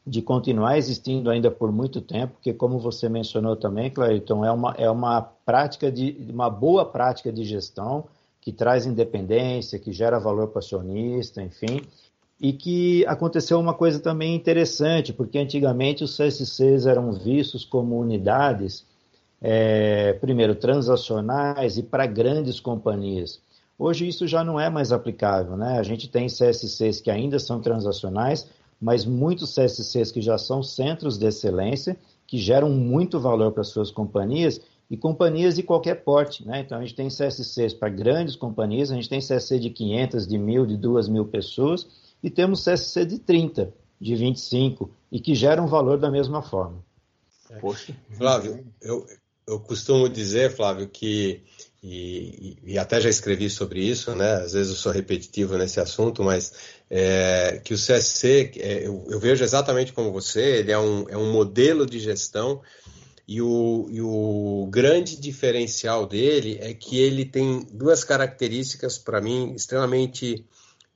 de 0.08 0.22
continuar 0.22 0.78
existindo 0.78 1.30
ainda 1.30 1.52
por 1.52 1.72
muito 1.72 2.02
tempo, 2.02 2.34
porque 2.34 2.54
como 2.54 2.80
você 2.80 3.10
mencionou 3.10 3.56
também, 3.56 3.92
Clariton, 3.92 4.44
é 4.46 4.52
uma, 4.52 4.74
é 4.78 4.90
uma 4.90 5.22
prática 5.22 5.92
de 5.92 6.18
uma 6.30 6.50
boa 6.50 6.86
prática 6.86 7.32
de 7.32 7.44
gestão 7.44 8.06
que 8.42 8.54
traz 8.54 8.86
independência, 8.86 9.78
que 9.78 9.92
gera 9.92 10.18
valor 10.18 10.48
para 10.48 10.60
acionista, 10.60 11.42
enfim, 11.42 11.82
e 12.40 12.54
que 12.54 13.06
aconteceu 13.06 13.60
uma 13.60 13.74
coisa 13.74 14.00
também 14.00 14.34
interessante, 14.34 15.12
porque 15.12 15.38
antigamente 15.38 16.04
os 16.04 16.16
CSCs 16.16 16.86
eram 16.86 17.12
vistos 17.12 17.66
como 17.66 18.00
unidades, 18.00 18.86
é, 19.42 20.14
primeiro, 20.14 20.56
transacionais 20.56 21.78
e 21.78 21.84
para 21.84 22.06
grandes 22.06 22.60
companhias. 22.60 23.42
Hoje 23.78 24.08
isso 24.08 24.28
já 24.28 24.44
não 24.44 24.60
é 24.60 24.70
mais 24.70 24.92
aplicável, 24.92 25.58
né? 25.58 25.80
A 25.80 25.84
gente 25.84 26.10
tem 26.10 26.28
CSCs 26.28 27.02
que 27.02 27.12
ainda 27.12 27.40
são 27.40 27.62
transacionais, 27.62 28.48
mas 28.80 29.06
muitos 29.06 29.54
CSCs 29.54 30.12
que 30.12 30.22
já 30.22 30.38
são 30.38 30.64
centros 30.64 31.18
de 31.18 31.26
excelência, 31.26 31.98
que 32.26 32.38
geram 32.38 32.70
muito 32.70 33.20
valor 33.20 33.52
para 33.52 33.64
suas 33.64 33.92
companhias 33.92 34.62
e 34.90 34.98
companhias 34.98 35.56
de 35.56 35.64
qualquer 35.64 36.04
porte, 36.04 36.46
né? 36.46 36.62
Então 36.62 36.78
a 36.78 36.82
gente 36.82 36.96
tem 36.96 37.08
CSCs 37.08 37.74
para 37.74 37.90
grandes 37.90 38.36
companhias, 38.36 38.92
a 38.92 38.96
gente 38.96 39.10
tem 39.10 39.20
CSC 39.20 39.60
de 39.60 39.70
500, 39.70 40.28
de 40.28 40.38
1.000, 40.38 40.66
de 40.66 40.78
2.000 40.78 41.26
pessoas, 41.28 41.88
e 42.22 42.30
temos 42.30 42.64
CSC 42.64 43.06
de 43.06 43.20
30, 43.20 43.74
de 44.00 44.16
25, 44.16 44.90
e 45.12 45.20
que 45.20 45.34
geram 45.34 45.68
valor 45.68 45.98
da 45.98 46.12
mesma 46.12 46.42
forma. 46.42 46.84
Poxa. 47.60 47.96
Flávio, 48.12 48.66
eu, 48.82 49.06
eu 49.48 49.60
costumo 49.60 50.08
dizer, 50.08 50.56
Flávio, 50.56 50.88
que, 50.88 51.42
e, 51.82 52.58
e, 52.64 52.78
até 52.78 53.02
já 53.02 53.10
escrevi 53.10 53.50
sobre 53.50 53.82
isso, 53.82 54.14
né? 54.14 54.34
às 54.34 54.54
vezes 54.54 54.72
eu 54.72 54.78
sou 54.78 54.92
repetitivo 54.92 55.58
nesse 55.58 55.80
assunto, 55.80 56.24
mas 56.24 56.54
é, 56.90 57.60
que 57.64 57.74
o 57.74 57.78
CSC, 57.78 58.52
é, 58.58 58.86
eu, 58.86 59.06
eu, 59.10 59.20
vejo 59.20 59.44
exatamente 59.44 59.94
como 59.94 60.12
você, 60.12 60.58
ele 60.58 60.72
é 60.72 60.78
um, 60.78 61.10
é 61.10 61.18
um 61.18 61.32
modelo 61.32 61.86
de 61.86 62.00
gestão 62.00 62.62
e 63.28 63.42
o, 63.42 63.88
e 63.92 64.02
o 64.02 64.68
grande 64.72 65.16
diferencial 65.16 66.06
dele 66.06 66.58
é 66.62 66.74
que 66.74 67.00
ele 67.00 67.26
tem 67.26 67.66
duas 67.72 68.04
características, 68.04 68.98
para 68.98 69.22
mim, 69.22 69.54
extremamente 69.54 70.44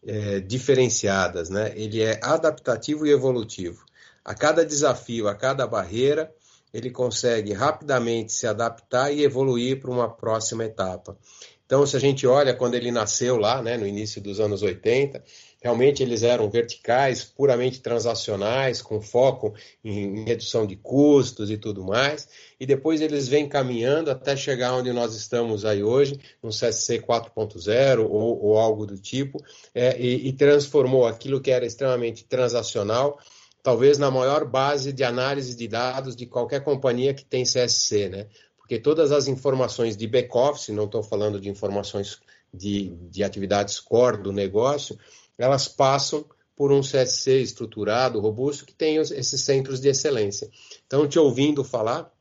é, 0.06 0.40
diferenciadas, 0.40 1.50
né? 1.50 1.74
Ele 1.76 2.02
é 2.02 2.20
adaptativo 2.22 3.06
e 3.06 3.12
evolutivo. 3.12 3.86
A 4.24 4.34
cada 4.34 4.66
desafio, 4.66 5.28
a 5.28 5.36
cada 5.36 5.68
barreira, 5.68 6.34
ele 6.74 6.90
consegue 6.90 7.54
rapidamente 7.54 8.32
se 8.32 8.48
adaptar 8.48 9.12
e 9.12 9.24
evoluir 9.24 9.80
para 9.80 9.92
uma 9.92 10.10
próxima 10.10 10.66
etapa. 10.66 11.18
Então, 11.66 11.86
se 11.86 11.96
a 11.96 12.00
gente 12.00 12.28
olha 12.28 12.54
quando 12.54 12.76
ele 12.76 12.92
nasceu 12.92 13.38
lá, 13.38 13.62
né, 13.62 13.78
no 13.78 13.88
início 13.88 14.22
dos 14.22 14.40
anos 14.40 14.62
80, 14.62 15.24
Realmente 15.64 16.04
eles 16.04 16.24
eram 16.24 16.50
verticais, 16.50 17.24
puramente 17.24 17.80
transacionais, 17.80 18.82
com 18.82 19.00
foco 19.00 19.54
em, 19.82 20.26
redução 20.26 20.68
de 20.68 20.76
custos 20.76 21.50
e 21.50 21.58
tudo 21.58 21.82
mais. 21.82 22.28
E 22.60 22.66
depois 22.66 23.00
eles 23.00 23.30
vêm 23.30 23.48
caminhando 23.48 24.12
até 24.12 24.36
chegar 24.36 24.74
onde 24.74 24.92
nós 24.92 25.16
estamos 25.16 25.64
aí 25.64 25.82
hoje, 25.82 26.20
um 26.44 26.50
CSC 26.50 27.00
4.0 27.00 28.00
ou, 28.02 28.44
ou, 28.44 28.58
algo 28.58 28.86
do 28.86 28.98
tipo, 28.98 29.42
é, 29.74 29.98
e, 29.98 30.28
e 30.28 30.34
transformou 30.34 31.08
aquilo 31.08 31.40
que 31.40 31.50
era 31.50 31.66
extremamente 31.66 32.26
transacional 32.26 33.18
talvez 33.64 33.98
na 33.98 34.12
maior 34.12 34.44
base 34.44 34.92
de 34.92 35.06
análise 35.06 35.56
de 35.56 35.70
dados 35.70 36.18
de 36.18 36.26
qualquer 36.26 36.62
companhia 36.62 37.14
que 37.14 37.24
tem 37.24 37.46
CSC, 37.46 38.10
né? 38.10 38.28
Porque 38.58 38.78
todas 38.78 39.14
as 39.14 39.28
informações 39.28 39.96
de 39.96 40.06
back-office, 40.06 40.68
não 40.76 40.84
estou 40.84 41.02
falando 41.02 41.40
de 41.40 41.48
informações 41.48 42.20
de, 42.54 42.90
de 43.10 43.24
atividades 43.24 43.80
core 43.80 44.22
do 44.22 44.34
negócio, 44.34 44.98
elas 45.38 45.68
passam 45.68 46.26
por 46.56 46.72
um 46.72 46.82
CSC 46.82 47.42
estruturado, 47.42 48.20
robusto, 48.20 48.66
que 48.66 48.74
tem 48.74 48.98
esses 48.98 49.42
centros 49.42 49.80
de 49.80 49.90
excelência. 49.90 50.50
Então, 50.86 51.08
te 51.08 51.18
ouvindo 51.18 51.64
falar, 51.64 52.12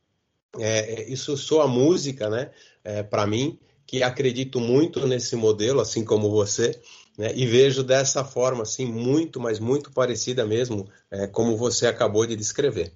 é, 0.59 1.01
é 1.01 1.09
isso 1.09 1.37
soa 1.37 1.67
música, 1.67 2.29
né, 2.29 2.51
é, 2.83 3.03
para 3.03 3.27
mim, 3.27 3.59
que 3.85 4.01
acredito 4.01 4.59
muito 4.59 5.05
nesse 5.05 5.35
modelo, 5.35 5.79
assim 5.79 6.03
como 6.03 6.29
você, 6.29 6.79
né, 7.17 7.31
e 7.35 7.45
vejo 7.45 7.83
dessa 7.83 8.23
forma, 8.23 8.63
assim, 8.63 8.85
muito, 8.85 9.39
mas 9.39 9.59
muito 9.59 9.91
parecida 9.91 10.45
mesmo, 10.45 10.89
é, 11.11 11.27
como 11.27 11.55
você 11.55 11.85
acabou 11.87 12.25
de 12.25 12.35
descrever. 12.35 12.91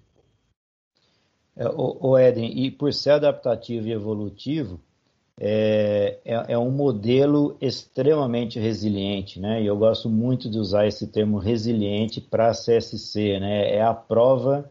É, 1.55 1.67
o, 1.69 2.09
o 2.09 2.17
Eden, 2.17 2.65
e 2.65 2.71
por 2.71 2.93
ser 2.93 3.11
adaptativo 3.11 3.87
e 3.87 3.91
evolutivo, 3.91 4.79
é, 5.39 6.19
é, 6.25 6.53
é, 6.53 6.57
um 6.57 6.71
modelo 6.71 7.55
extremamente 7.61 8.59
resiliente, 8.59 9.39
né? 9.39 9.61
E 9.61 9.67
eu 9.67 9.77
gosto 9.77 10.09
muito 10.09 10.49
de 10.49 10.57
usar 10.57 10.87
esse 10.87 11.07
termo 11.07 11.37
resiliente 11.37 12.19
para 12.19 12.51
CSC, 12.51 13.39
né? 13.39 13.75
É 13.75 13.81
a 13.83 13.93
prova 13.93 14.69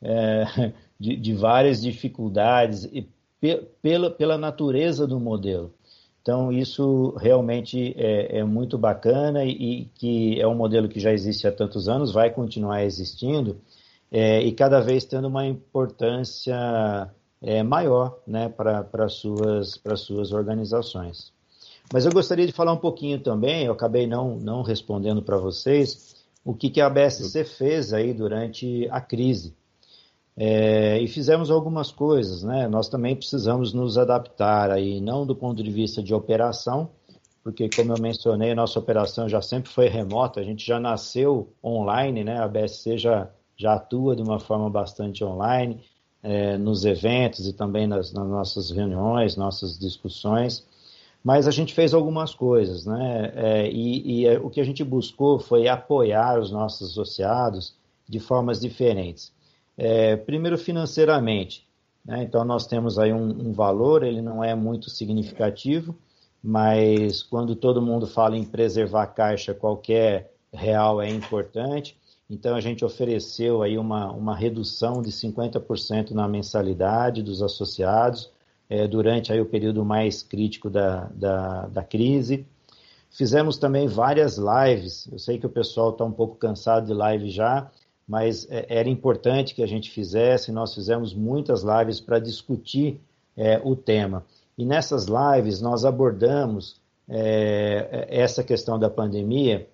é, 0.00 0.72
de, 0.98 1.16
de, 1.16 1.34
várias 1.34 1.82
dificuldades 1.82 2.84
e 2.84 3.06
pe, 3.38 3.56
pela, 3.82 4.10
pela 4.10 4.38
natureza 4.38 5.06
do 5.06 5.20
modelo. 5.20 5.74
Então, 6.22 6.50
isso 6.50 7.14
realmente 7.18 7.94
é, 7.96 8.38
é 8.38 8.44
muito 8.44 8.78
bacana 8.78 9.44
e, 9.44 9.50
e, 9.50 9.84
que 9.94 10.40
é 10.40 10.46
um 10.48 10.56
modelo 10.56 10.88
que 10.88 10.98
já 10.98 11.12
existe 11.12 11.46
há 11.46 11.52
tantos 11.52 11.88
anos, 11.88 12.12
vai 12.12 12.30
continuar 12.30 12.82
existindo 12.84 13.60
é, 14.10 14.40
e 14.40 14.50
cada 14.52 14.80
vez 14.80 15.04
tendo 15.04 15.28
uma 15.28 15.46
importância 15.46 16.56
é, 17.42 17.62
maior 17.62 18.18
né, 18.26 18.48
para 18.48 19.08
suas, 19.08 19.80
suas 19.96 20.32
organizações. 20.32 21.32
Mas 21.92 22.04
eu 22.04 22.12
gostaria 22.12 22.46
de 22.46 22.52
falar 22.52 22.72
um 22.72 22.78
pouquinho 22.78 23.20
também, 23.20 23.64
eu 23.64 23.72
acabei 23.72 24.06
não, 24.06 24.36
não 24.36 24.62
respondendo 24.62 25.22
para 25.22 25.38
vocês, 25.38 26.16
o 26.44 26.54
que, 26.54 26.70
que 26.70 26.80
a 26.80 26.90
BSC 26.90 27.44
fez 27.44 27.92
aí 27.92 28.12
durante 28.12 28.88
a 28.90 29.00
crise. 29.00 29.54
É, 30.36 31.00
e 31.00 31.08
fizemos 31.08 31.50
algumas 31.50 31.90
coisas, 31.90 32.42
né? 32.42 32.68
Nós 32.68 32.88
também 32.88 33.16
precisamos 33.16 33.72
nos 33.72 33.96
adaptar 33.96 34.70
aí, 34.70 35.00
não 35.00 35.24
do 35.24 35.34
ponto 35.34 35.62
de 35.62 35.70
vista 35.70 36.02
de 36.02 36.12
operação, 36.12 36.90
porque 37.42 37.70
como 37.74 37.92
eu 37.92 38.02
mencionei, 38.02 38.54
nossa 38.54 38.78
operação 38.78 39.28
já 39.28 39.40
sempre 39.40 39.70
foi 39.70 39.88
remota, 39.88 40.40
a 40.40 40.42
gente 40.42 40.66
já 40.66 40.78
nasceu 40.78 41.52
online, 41.64 42.22
né? 42.22 42.38
A 42.38 42.46
BSC 42.46 42.98
já, 42.98 43.30
já 43.56 43.74
atua 43.74 44.14
de 44.14 44.22
uma 44.22 44.38
forma 44.38 44.68
bastante 44.68 45.24
online, 45.24 45.80
é, 46.26 46.58
nos 46.58 46.84
eventos 46.84 47.46
e 47.46 47.52
também 47.52 47.86
nas, 47.86 48.12
nas, 48.12 48.26
nossas 48.26 48.70
reuniões, 48.72 49.36
nossas 49.36 49.78
discussões, 49.78 50.66
mas 51.22 51.46
a 51.46 51.52
gente 51.52 51.72
fez 51.72 51.94
algumas 51.94 52.34
coisas, 52.34 52.84
né? 52.84 53.32
É, 53.36 53.70
e, 53.70 54.22
e 54.22 54.26
é, 54.26 54.38
o 54.38 54.50
que 54.50 54.60
a 54.60 54.64
gente 54.64 54.82
buscou 54.82 55.38
foi 55.38 55.68
apoiar 55.68 56.40
os 56.40 56.50
nossos 56.50 56.90
associados 56.90 57.74
de 58.08 58.18
formas 58.18 58.60
diferentes. 58.60 59.32
É, 59.78 60.16
primeiro, 60.16 60.58
financeiramente. 60.58 61.64
Né? 62.04 62.24
Então, 62.24 62.44
nós 62.44 62.66
temos 62.66 62.98
aí 62.98 63.12
um, 63.12 63.48
um 63.48 63.52
valor, 63.52 64.02
ele 64.02 64.20
não 64.20 64.42
é 64.42 64.54
muito 64.54 64.90
significativo, 64.90 65.94
mas 66.42 67.22
quando 67.22 67.54
todo 67.54 67.82
mundo 67.82 68.06
fala 68.06 68.36
em 68.36 68.44
preservar 68.44 69.06
caixa, 69.08 69.54
qualquer 69.54 70.32
real 70.52 71.00
é 71.00 71.08
importante. 71.08 71.96
Então 72.28 72.56
a 72.56 72.60
gente 72.60 72.84
ofereceu 72.84 73.62
aí 73.62 73.78
uma, 73.78 74.10
uma 74.10 74.34
redução 74.34 75.00
de 75.00 75.10
50% 75.10 76.10
na 76.10 76.26
mensalidade 76.26 77.22
dos 77.22 77.40
associados 77.40 78.30
é, 78.68 78.86
durante 78.86 79.32
aí 79.32 79.40
o 79.40 79.46
período 79.46 79.84
mais 79.84 80.22
crítico 80.22 80.68
da, 80.68 81.04
da, 81.14 81.66
da 81.66 81.84
crise. 81.84 82.44
Fizemos 83.10 83.56
também 83.56 83.86
várias 83.86 84.36
lives. 84.38 85.08
Eu 85.10 85.18
sei 85.18 85.38
que 85.38 85.46
o 85.46 85.50
pessoal 85.50 85.90
está 85.90 86.04
um 86.04 86.12
pouco 86.12 86.34
cansado 86.36 86.86
de 86.86 86.92
live 86.92 87.30
já, 87.30 87.70
mas 88.06 88.46
é, 88.50 88.66
era 88.68 88.88
importante 88.88 89.54
que 89.54 89.62
a 89.62 89.66
gente 89.66 89.90
fizesse. 89.90 90.50
Nós 90.50 90.74
fizemos 90.74 91.14
muitas 91.14 91.62
lives 91.62 92.00
para 92.00 92.18
discutir 92.18 93.00
é, 93.36 93.60
o 93.62 93.76
tema. 93.76 94.24
E 94.58 94.64
nessas 94.64 95.06
lives 95.06 95.60
nós 95.60 95.84
abordamos 95.84 96.84
essa 97.08 98.42
questão 98.42 98.80
da 98.80 98.90
pandemia 98.90 99.68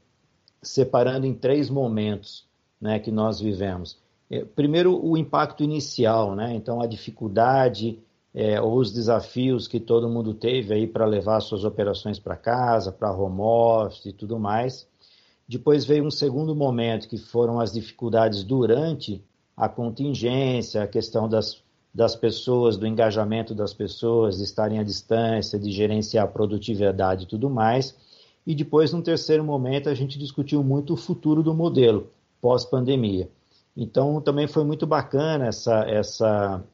separando 0.62 1.26
em 1.26 1.34
três 1.34 1.68
momentos 1.68 2.46
né, 2.80 2.98
que 2.98 3.10
nós 3.10 3.40
vivemos. 3.40 3.98
É, 4.30 4.44
primeiro, 4.44 5.04
o 5.04 5.16
impacto 5.16 5.62
inicial, 5.62 6.34
né? 6.34 6.54
então 6.54 6.80
a 6.80 6.86
dificuldade 6.86 7.98
é, 8.34 8.60
ou 8.60 8.78
os 8.78 8.92
desafios 8.92 9.68
que 9.68 9.78
todo 9.78 10.08
mundo 10.08 10.32
teve 10.32 10.72
aí 10.72 10.86
para 10.86 11.04
levar 11.04 11.40
suas 11.40 11.64
operações 11.64 12.18
para 12.18 12.36
casa, 12.36 12.90
para 12.90 13.12
home 13.12 13.40
office 13.40 14.06
e 14.06 14.12
tudo 14.12 14.38
mais. 14.38 14.88
Depois 15.46 15.84
veio 15.84 16.06
um 16.06 16.10
segundo 16.10 16.54
momento, 16.54 17.08
que 17.08 17.18
foram 17.18 17.60
as 17.60 17.72
dificuldades 17.72 18.42
durante 18.42 19.22
a 19.54 19.68
contingência, 19.68 20.82
a 20.82 20.86
questão 20.86 21.28
das, 21.28 21.62
das 21.94 22.16
pessoas, 22.16 22.78
do 22.78 22.86
engajamento 22.86 23.54
das 23.54 23.74
pessoas, 23.74 24.38
de 24.38 24.44
estarem 24.44 24.78
à 24.78 24.82
distância, 24.82 25.58
de 25.58 25.70
gerenciar 25.70 26.24
a 26.24 26.28
produtividade 26.28 27.24
e 27.24 27.26
tudo 27.26 27.50
mais. 27.50 27.94
E 28.46 28.54
depois, 28.54 28.92
num 28.92 29.02
terceiro 29.02 29.44
momento, 29.44 29.88
a 29.88 29.94
gente 29.94 30.18
discutiu 30.18 30.62
muito 30.62 30.94
o 30.94 30.96
futuro 30.96 31.42
do 31.42 31.54
modelo 31.54 32.10
pós-pandemia. 32.40 33.30
Então, 33.76 34.20
também 34.20 34.46
foi 34.46 34.64
muito 34.64 34.86
bacana 34.86 35.46
essa, 35.46 35.84
essa, 35.88 36.64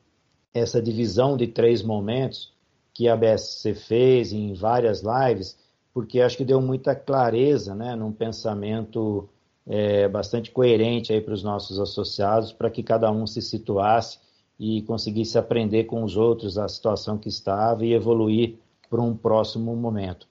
essa 0.52 0.82
divisão 0.82 1.36
de 1.36 1.46
três 1.46 1.82
momentos 1.82 2.52
que 2.94 3.06
a 3.06 3.16
BSC 3.16 3.74
fez 3.74 4.32
em 4.32 4.54
várias 4.54 5.02
lives, 5.02 5.56
porque 5.92 6.20
acho 6.20 6.36
que 6.36 6.44
deu 6.44 6.60
muita 6.60 6.94
clareza, 6.94 7.74
né, 7.74 7.94
num 7.94 8.12
pensamento 8.12 9.28
é, 9.66 10.08
bastante 10.08 10.50
coerente 10.50 11.20
para 11.20 11.34
os 11.34 11.42
nossos 11.42 11.78
associados, 11.78 12.52
para 12.52 12.70
que 12.70 12.82
cada 12.82 13.10
um 13.12 13.26
se 13.26 13.42
situasse 13.42 14.18
e 14.58 14.82
conseguisse 14.82 15.38
aprender 15.38 15.84
com 15.84 16.02
os 16.02 16.16
outros 16.16 16.58
a 16.58 16.66
situação 16.66 17.18
que 17.18 17.28
estava 17.28 17.84
e 17.84 17.92
evoluir 17.92 18.56
para 18.90 19.00
um 19.00 19.14
próximo 19.14 19.76
momento. 19.76 20.26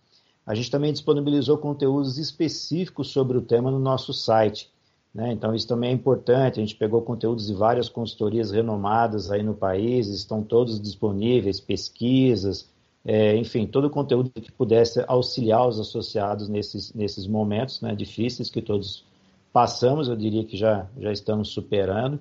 A 0.47 0.55
gente 0.55 0.71
também 0.71 0.93
disponibilizou 0.93 1.57
conteúdos 1.57 2.17
específicos 2.17 3.09
sobre 3.09 3.37
o 3.37 3.41
tema 3.41 3.69
no 3.69 3.79
nosso 3.79 4.13
site. 4.13 4.71
Né? 5.13 5.33
Então, 5.33 5.53
isso 5.53 5.67
também 5.67 5.89
é 5.89 5.93
importante. 5.93 6.57
A 6.59 6.63
gente 6.63 6.75
pegou 6.75 7.01
conteúdos 7.01 7.47
de 7.47 7.53
várias 7.53 7.89
consultorias 7.89 8.49
renomadas 8.49 9.29
aí 9.29 9.43
no 9.43 9.53
país, 9.53 10.07
estão 10.07 10.41
todos 10.41 10.79
disponíveis, 10.79 11.59
pesquisas, 11.59 12.69
é, 13.03 13.35
enfim, 13.35 13.67
todo 13.67 13.85
o 13.85 13.89
conteúdo 13.89 14.29
que 14.29 14.51
pudesse 14.51 15.03
auxiliar 15.05 15.67
os 15.67 15.81
associados 15.81 16.47
nesses, 16.47 16.93
nesses 16.93 17.27
momentos 17.27 17.81
né, 17.81 17.93
difíceis 17.93 18.49
que 18.49 18.61
todos 18.61 19.05
passamos, 19.51 20.07
eu 20.07 20.15
diria 20.15 20.45
que 20.45 20.55
já, 20.55 20.87
já 20.97 21.11
estamos 21.11 21.49
superando. 21.49 22.19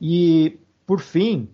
E, 0.00 0.58
por 0.86 1.00
fim, 1.00 1.48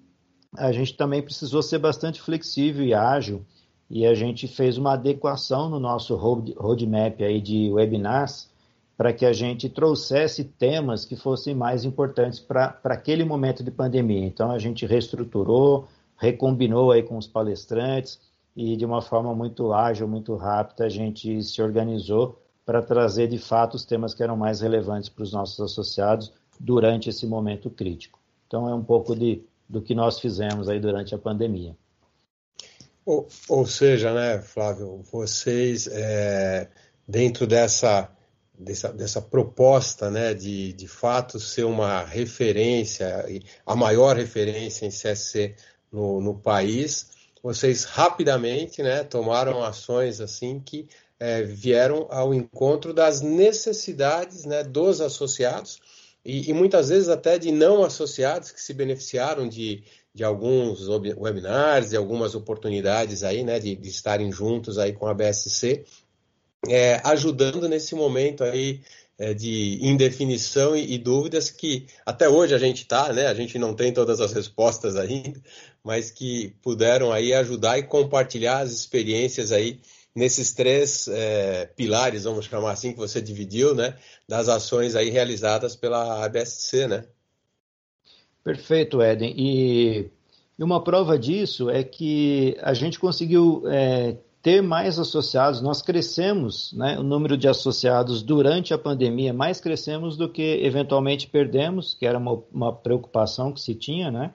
a 0.57 0.71
gente 0.71 0.97
também 0.97 1.23
precisou 1.23 1.61
ser 1.61 1.79
bastante 1.79 2.21
flexível 2.21 2.85
e 2.85 2.95
ágil 2.95 3.45
e 3.91 4.07
a 4.07 4.15
gente 4.15 4.47
fez 4.47 4.77
uma 4.77 4.93
adequação 4.93 5.69
no 5.71 5.81
nosso 5.81 6.15
roadmap 6.15 7.21
aí 7.23 7.41
de 7.41 7.71
webinars 7.71 8.51
para 8.97 9.13
que 9.13 9.25
a 9.25 9.33
gente 9.33 9.69
trouxesse 9.69 10.45
temas 10.45 11.05
que 11.05 11.15
fossem 11.15 11.55
mais 11.55 11.85
importantes 11.85 12.41
para 12.41 12.79
aquele 12.85 13.25
momento 13.25 13.63
de 13.63 13.71
pandemia. 13.71 14.27
Então 14.27 14.51
a 14.51 14.59
gente 14.59 14.85
reestruturou, 14.85 15.87
recombinou 16.17 16.91
aí 16.91 17.03
com 17.03 17.17
os 17.17 17.27
palestrantes 17.27 18.21
e 18.57 18.77
de 18.77 18.85
uma 18.85 19.01
forma 19.01 19.33
muito 19.35 19.73
ágil, 19.73 20.09
muito 20.09 20.35
rápida, 20.35 20.85
a 20.85 20.89
gente 20.89 21.41
se 21.43 21.63
organizou 21.63 22.43
para 22.67 22.83
trazer 22.83 23.29
de 23.29 23.39
fato 23.39 23.75
os 23.75 23.85
temas 23.85 24.13
que 24.13 24.23
eram 24.23 24.37
mais 24.37 24.61
relevantes 24.61 25.09
para 25.09 25.23
os 25.23 25.33
nossos 25.33 25.61
associados 25.61 26.33
durante 26.59 27.09
esse 27.09 27.27
momento 27.27 27.71
crítico. 27.71 28.19
Então 28.47 28.69
é 28.69 28.75
um 28.75 28.83
pouco 28.83 29.15
de, 29.15 29.43
do 29.69 29.81
que 29.81 29.95
nós 29.95 30.19
fizemos 30.19 30.69
aí 30.69 30.81
durante 30.81 31.15
a 31.15 31.19
pandemia. 31.19 31.77
Ou, 33.09 33.27
ou 33.49 33.67
seja, 33.67 34.13
né, 34.13 34.43
Flávio, 34.43 35.03
vocês, 35.11 35.87
é, 35.87 36.69
dentro 37.09 37.47
dessa, 37.47 38.15
dessa, 38.53 38.93
dessa 38.93 39.23
proposta 39.23 40.11
né, 40.11 40.35
de, 40.35 40.75
de 40.75 40.87
fato 40.87 41.41
ser 41.41 41.65
uma 41.65 42.05
referência, 42.05 43.25
a 43.65 43.75
maior 43.75 44.15
referência 44.15 44.85
em 44.85 44.91
CSC 44.91 45.57
no, 45.91 46.21
no 46.21 46.35
país, 46.35 47.07
vocês 47.43 47.85
rapidamente 47.85 48.83
né, 48.83 49.03
tomaram 49.05 49.65
ações 49.65 50.21
assim 50.21 50.61
que 50.61 50.87
é, 51.19 51.43
vieram 51.43 52.09
ao 52.11 52.35
encontro 52.35 52.93
das 52.93 53.23
necessidades 53.23 54.45
né, 54.45 54.63
dos 54.63 55.01
associados 55.01 55.81
e, 56.23 56.51
e, 56.51 56.53
muitas 56.53 56.91
vezes 56.91 57.09
até 57.09 57.39
de 57.39 57.51
não 57.51 57.83
associados 57.83 58.51
que 58.51 58.61
se 58.61 58.75
beneficiaram 58.75 59.49
de, 59.49 59.83
de 60.15 60.25
alguns 60.25 60.89
webinars, 60.89 61.91
de 61.91 61.97
algumas 61.97 62.35
oportunidades 62.35 63.23
aí, 63.23 63.45
né, 63.45 63.59
de, 63.59 63.77
de 63.77 63.89
estarem 63.89 64.33
juntos 64.33 64.79
aí 64.79 64.93
com 64.93 65.07
a 65.07 65.15
BSC, 65.15 65.85
é, 66.69 67.01
ajudando 67.05 67.69
nesse 67.69 67.95
momento 67.95 68.43
aí 68.43 68.81
é, 69.19 69.35
de 69.35 69.79
indefinição 69.83 70.77
e, 70.77 70.95
e, 70.95 70.99
dúvidas 70.99 71.51
que 71.51 71.87
até 72.07 72.29
hoje 72.29 72.55
a 72.55 72.59
gente 72.59 72.83
está, 72.83 73.13
né, 73.13 73.27
a 73.27 73.35
gente 73.35 73.59
não 73.59 73.75
tem 73.75 73.93
todas 73.93 74.21
as 74.21 74.33
respostas 74.33 74.97
ainda, 74.97 75.41
mas 75.85 76.11
que 76.11 76.55
puderam 76.63 77.13
aí 77.13 77.33
ajudar 77.35 77.79
e 77.79 77.83
compartilhar 77.83 78.61
as 78.61 78.73
experiências 78.73 79.53
aí 79.53 79.81
nesses 80.15 80.53
três 80.53 81.07
é, 81.09 81.67
pilares, 81.67 82.25
vamos 82.25 82.47
chamar 82.47 82.73
assim, 82.73 82.93
que 82.93 82.99
você 82.99 83.21
dividiu, 83.21 83.75
né, 83.75 83.97
das 84.29 84.49
ações 84.49 84.97
aí 84.97 85.11
realizadas 85.11 85.77
pela 85.77 86.25
ABSC, 86.25 86.87
né? 86.89 87.05
Perfeito, 88.49 89.03
Eden. 89.03 89.35
E, 89.37 90.11
e 90.59 90.65
uma 90.65 90.83
prova 90.83 91.19
disso 91.19 91.69
é 91.69 91.85
que 91.85 92.57
a 92.63 92.73
gente 92.73 92.99
conseguiu 92.99 93.63
é, 93.67 94.17
ter 94.41 94.63
mais 94.63 94.99
associados. 94.99 95.61
Nós 95.61 95.83
crescemos, 95.83 96.73
né, 96.73 96.99
o 96.99 97.03
número 97.03 97.37
de 97.37 97.47
associados 97.47 98.23
durante 98.23 98.73
a 98.73 98.79
pandemia, 98.79 99.35
mais 99.35 99.61
crescemos 99.61 100.17
do 100.17 100.31
que 100.31 100.65
eventualmente 100.65 101.27
perdemos, 101.27 101.93
que 101.93 102.07
era 102.07 102.17
uma, 102.17 102.43
uma 102.51 102.73
preocupação 102.73 103.53
que 103.53 103.61
se 103.61 103.75
tinha, 103.75 104.11
né? 104.11 104.33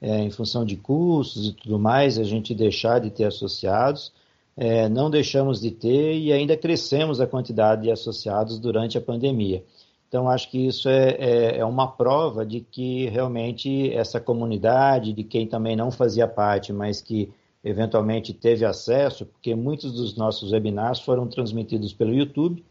É, 0.00 0.20
em 0.20 0.30
função 0.30 0.64
de 0.64 0.78
custos 0.78 1.48
e 1.48 1.52
tudo 1.52 1.78
mais, 1.78 2.18
a 2.18 2.24
gente 2.24 2.54
deixar 2.54 2.98
de 2.98 3.10
ter 3.10 3.24
associados. 3.24 4.10
É, 4.56 4.88
não 4.88 5.10
deixamos 5.10 5.60
de 5.60 5.70
ter 5.70 6.16
e 6.16 6.32
ainda 6.32 6.56
crescemos 6.56 7.20
a 7.20 7.26
quantidade 7.26 7.82
de 7.82 7.90
associados 7.90 8.58
durante 8.58 8.96
a 8.96 9.02
pandemia. 9.02 9.62
Então, 10.10 10.28
acho 10.28 10.50
que 10.50 10.66
isso 10.66 10.88
é, 10.88 11.10
é, 11.20 11.58
é, 11.58 11.64
uma 11.64 11.86
prova 11.86 12.44
de 12.44 12.60
que 12.60 13.08
realmente 13.10 13.92
essa 13.92 14.20
comunidade, 14.20 15.12
de 15.12 15.22
quem 15.22 15.46
também 15.46 15.76
não 15.76 15.92
fazia 15.92 16.26
parte, 16.26 16.72
mas 16.72 17.00
que 17.00 17.32
eventualmente 17.62 18.34
teve 18.34 18.64
acesso, 18.64 19.24
porque 19.24 19.54
muitos 19.54 19.92
dos 19.92 20.16
nossos 20.16 20.50
webinars 20.50 20.98
foram 20.98 21.28
transmitidos 21.28 21.92
pelo 21.92 22.12
YouTube, 22.12 22.64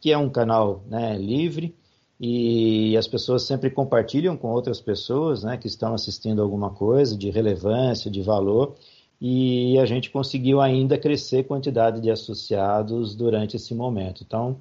que 0.00 0.10
é 0.10 0.16
um 0.16 0.30
canal 0.30 0.82
né, 0.88 1.18
livre, 1.18 1.74
e 2.18 2.96
as 2.96 3.06
pessoas 3.06 3.42
sempre 3.42 3.68
compartilham 3.68 4.34
com 4.34 4.48
outras 4.48 4.80
pessoas 4.80 5.44
né, 5.44 5.58
que 5.58 5.66
estão 5.66 5.92
assistindo 5.92 6.40
alguma 6.40 6.70
coisa 6.70 7.14
de 7.18 7.28
relevância, 7.28 8.10
de 8.10 8.22
valor, 8.22 8.76
e 9.20 9.78
a 9.78 9.84
gente 9.84 10.08
conseguiu 10.08 10.58
ainda 10.58 10.96
crescer 10.96 11.44
quantidade 11.44 12.00
de 12.00 12.10
associados 12.10 13.14
durante 13.14 13.56
esse 13.56 13.74
momento. 13.74 14.22
Então, 14.26 14.56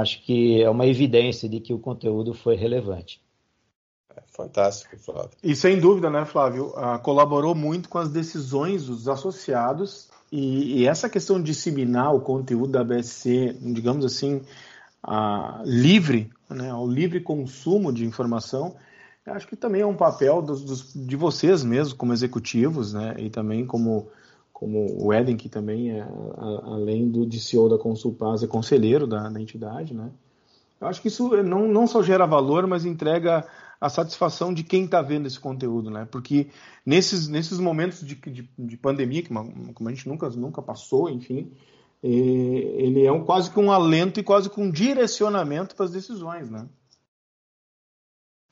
acho 0.00 0.22
que 0.22 0.62
é 0.62 0.70
uma 0.70 0.86
evidência 0.86 1.48
de 1.48 1.60
que 1.60 1.74
o 1.74 1.78
conteúdo 1.78 2.32
foi 2.32 2.56
relevante. 2.56 3.20
É 4.16 4.22
fantástico, 4.26 4.98
Flávio. 4.98 5.30
E 5.42 5.54
sem 5.54 5.78
dúvida, 5.78 6.10
né, 6.10 6.24
Flávio, 6.24 6.68
uh, 6.68 6.98
colaborou 7.02 7.54
muito 7.54 7.88
com 7.88 7.98
as 7.98 8.10
decisões 8.10 8.86
dos 8.86 9.08
associados 9.08 10.08
e, 10.30 10.80
e, 10.80 10.86
essa 10.86 11.10
questão 11.10 11.38
de 11.38 11.44
disseminar 11.44 12.14
o 12.14 12.20
conteúdo 12.20 12.72
da 12.72 12.82
BSC, 12.82 13.56
digamos 13.60 14.04
assim, 14.04 14.42
uh, 15.06 15.62
livre, 15.64 16.30
né, 16.48 16.70
ao 16.70 16.88
livre 16.88 17.20
consumo 17.20 17.92
de 17.92 18.06
informação, 18.06 18.74
acho 19.26 19.46
que 19.46 19.56
também 19.56 19.82
é 19.82 19.86
um 19.86 19.96
papel 19.96 20.42
dos, 20.42 20.64
dos, 20.64 20.92
de 20.94 21.16
vocês 21.16 21.62
mesmos, 21.62 21.92
como 21.92 22.12
executivos, 22.12 22.92
né? 22.92 23.14
E 23.18 23.30
também 23.30 23.64
como, 23.64 24.08
como 24.62 25.04
o 25.04 25.12
Eden, 25.12 25.36
que 25.36 25.48
também 25.48 25.90
é, 25.90 26.02
a, 26.02 26.74
além 26.74 27.08
do 27.08 27.26
de 27.26 27.40
CEO 27.40 27.68
da 27.68 27.76
Consulpaz, 27.76 28.44
é 28.44 28.46
conselheiro 28.46 29.08
da, 29.08 29.28
da 29.28 29.40
entidade, 29.40 29.92
né? 29.92 30.08
Eu 30.80 30.86
acho 30.86 31.02
que 31.02 31.08
isso 31.08 31.28
não, 31.42 31.66
não 31.66 31.84
só 31.84 32.00
gera 32.00 32.26
valor, 32.26 32.64
mas 32.68 32.84
entrega 32.84 33.44
a 33.80 33.88
satisfação 33.88 34.54
de 34.54 34.62
quem 34.62 34.84
está 34.84 35.02
vendo 35.02 35.26
esse 35.26 35.40
conteúdo, 35.40 35.90
né? 35.90 36.06
Porque 36.08 36.46
nesses, 36.86 37.26
nesses 37.26 37.58
momentos 37.58 38.06
de, 38.06 38.14
de, 38.14 38.48
de 38.56 38.76
pandemia, 38.76 39.24
que 39.24 39.34
como 39.74 39.88
a 39.88 39.92
gente 39.92 40.08
nunca, 40.08 40.30
nunca 40.30 40.62
passou, 40.62 41.10
enfim, 41.10 41.50
ele 42.00 43.04
é 43.04 43.10
um, 43.10 43.24
quase 43.24 43.50
que 43.50 43.58
um 43.58 43.72
alento 43.72 44.20
e 44.20 44.22
quase 44.22 44.48
que 44.48 44.60
um 44.60 44.70
direcionamento 44.70 45.74
para 45.74 45.86
as 45.86 45.90
decisões, 45.90 46.48
né? 46.48 46.68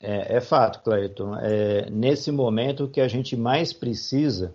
É, 0.01 0.35
é 0.35 0.41
fato, 0.41 0.83
Clayton. 0.83 1.37
É, 1.37 1.89
nesse 1.89 2.33
momento, 2.33 2.89
que 2.89 2.99
a 2.99 3.07
gente 3.07 3.37
mais 3.37 3.71
precisa 3.71 4.53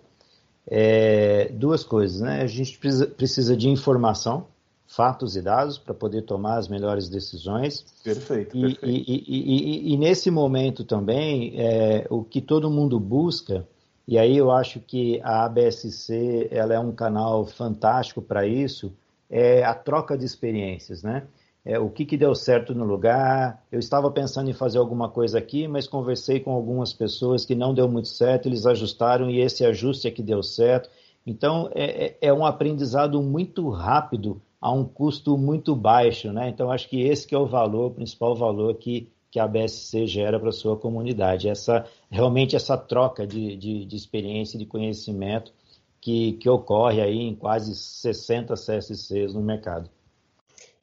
é 0.67 1.49
duas 1.53 1.83
coisas, 1.83 2.21
né? 2.21 2.41
A 2.41 2.47
gente 2.47 2.77
precisa, 2.77 3.07
precisa 3.07 3.55
de 3.55 3.69
informação, 3.69 4.47
fatos 4.85 5.35
e 5.35 5.41
dados 5.41 5.77
para 5.77 5.93
poder 5.93 6.23
tomar 6.23 6.57
as 6.57 6.67
melhores 6.67 7.09
decisões. 7.09 7.85
Perfeito. 8.03 8.57
E, 8.57 8.61
perfeito. 8.61 8.85
E, 8.85 9.89
e, 9.89 9.93
e, 9.93 9.97
nesse 9.97 10.29
momento 10.29 10.83
também, 10.83 11.53
é, 11.57 12.05
o 12.09 12.23
que 12.23 12.41
todo 12.41 12.69
mundo 12.69 12.99
busca, 12.99 13.67
e 14.07 14.17
aí 14.17 14.35
eu 14.35 14.51
acho 14.51 14.79
que 14.79 15.21
a 15.23 15.45
ABSC 15.45 16.47
ela 16.51 16.73
é 16.73 16.79
um 16.79 16.91
canal 16.91 17.45
fantástico 17.45 18.21
para 18.21 18.45
isso, 18.45 18.93
é 19.29 19.63
a 19.63 19.73
troca 19.73 20.17
de 20.17 20.25
experiências, 20.25 21.03
né? 21.03 21.23
É, 21.67 21.77
o 21.77 21.89
que, 21.89 22.05
que 22.05 22.15
deu 22.15 22.33
certo 22.33 22.73
no 22.73 22.85
lugar. 22.85 23.61
Eu 23.69 23.77
estava 23.77 24.09
pensando 24.09 24.49
em 24.49 24.53
fazer 24.53 24.77
alguma 24.77 25.09
coisa 25.09 25.37
aqui, 25.37 25.67
mas 25.67 25.85
conversei 25.85 26.39
com 26.39 26.51
algumas 26.51 26.93
pessoas 26.93 27.45
que 27.45 27.53
não 27.53 27.73
deu 27.73 27.89
muito 27.89 28.07
certo, 28.07 28.47
eles 28.47 28.65
ajustaram 28.65 29.29
e 29.29 29.41
esse 29.41 29.65
ajuste 29.65 30.07
é 30.07 30.11
que 30.11 30.23
deu 30.23 30.41
certo. 30.41 30.89
Então, 31.25 31.69
é, 31.75 32.05
é, 32.05 32.17
é 32.21 32.33
um 32.33 32.45
aprendizado 32.45 33.21
muito 33.21 33.69
rápido 33.69 34.41
a 34.61 34.71
um 34.71 34.85
custo 34.85 35.37
muito 35.37 35.75
baixo, 35.75 36.31
né? 36.31 36.47
Então, 36.47 36.71
acho 36.71 36.87
que 36.87 37.01
esse 37.01 37.27
que 37.27 37.35
é 37.35 37.37
o 37.37 37.45
valor, 37.45 37.87
o 37.87 37.95
principal 37.95 38.33
valor 38.33 38.73
que, 38.75 39.11
que 39.29 39.37
a 39.37 39.45
BSC 39.45 40.07
gera 40.07 40.39
para 40.39 40.49
a 40.49 40.53
sua 40.53 40.77
comunidade. 40.77 41.49
Essa, 41.49 41.85
realmente 42.09 42.55
essa 42.55 42.77
troca 42.77 43.27
de, 43.27 43.57
de, 43.57 43.85
de 43.85 43.95
experiência 43.97 44.55
e 44.55 44.59
de 44.59 44.65
conhecimento 44.65 45.51
que, 45.99 46.33
que 46.33 46.49
ocorre 46.49 47.01
aí 47.01 47.19
em 47.19 47.35
quase 47.35 47.75
60 47.75 48.53
CSCs 48.53 49.33
no 49.33 49.41
mercado. 49.41 49.89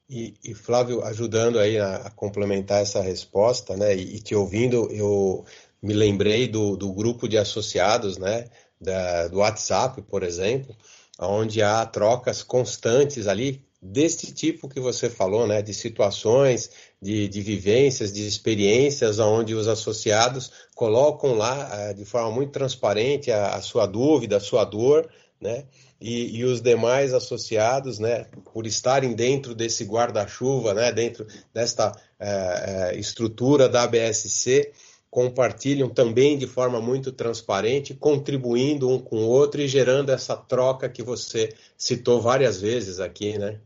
E, 0.07 0.35
e, 0.43 0.53
Flávio, 0.53 1.03
ajudando 1.03 1.57
aí 1.57 1.79
a, 1.79 1.95
a, 1.95 2.11
complementar 2.11 2.81
essa 2.81 3.01
resposta, 3.01 3.75
né, 3.75 3.95
e, 3.95 4.17
e, 4.17 4.19
te 4.19 4.35
ouvindo, 4.35 4.87
eu 4.91 5.43
me 5.81 5.93
lembrei 5.93 6.47
do, 6.47 6.77
do 6.77 6.93
grupo 6.93 7.27
de 7.27 7.37
associados, 7.37 8.17
né, 8.17 8.47
da, 8.79 9.27
do 9.27 9.37
WhatsApp, 9.37 10.01
por 10.03 10.21
exemplo, 10.21 10.75
onde 11.19 11.61
há 11.63 11.85
trocas 11.85 12.43
constantes 12.43 13.27
ali 13.27 13.65
deste 13.81 14.31
tipo 14.33 14.67
que 14.67 14.79
você 14.79 15.09
falou, 15.09 15.47
né, 15.47 15.61
de 15.61 15.73
situações, 15.73 16.69
de, 17.01 17.27
de 17.27 17.41
vivências, 17.41 18.11
de 18.11 18.27
experiências, 18.27 19.19
onde 19.19 19.53
os 19.53 19.67
associados 19.67 20.51
colocam 20.73 21.35
lá 21.35 21.69
eh, 21.71 21.93
de 21.93 22.03
forma 22.03 22.31
muito 22.31 22.51
transparente 22.51 23.31
a, 23.31 23.55
a 23.55 23.61
sua 23.61 23.85
dúvida, 23.85 24.37
a 24.37 24.39
sua 24.39 24.65
dor, 24.65 25.07
né, 25.39 25.65
e, 25.99 26.37
e, 26.37 26.43
os 26.43 26.61
demais 26.61 27.13
associados, 27.13 27.99
né, 27.99 28.25
por 28.53 28.65
estarem 28.65 29.13
dentro 29.13 29.53
desse 29.53 29.83
guarda-chuva, 29.83 30.73
né, 30.73 30.91
dentro 30.91 31.25
desta 31.53 31.91
é, 32.19 32.91
é, 32.93 32.99
estrutura 32.99 33.67
da 33.67 33.83
ABSC, 33.83 34.71
compartilham 35.09 35.89
também 35.89 36.37
de 36.37 36.45
forma 36.45 36.81
muito 36.81 37.11
transparente, 37.11 37.93
contribuindo 37.93 38.89
um 38.89 38.99
com 38.99 39.17
o 39.17 39.27
outro 39.27 39.61
e 39.61 39.67
gerando 39.67 40.09
essa 40.09 40.35
troca 40.35 40.89
que 40.89 41.01
você 41.01 41.53
citou 41.77 42.19
várias 42.19 42.59
vezes 42.59 42.99
aqui, 42.99 43.37
né? 43.37 43.59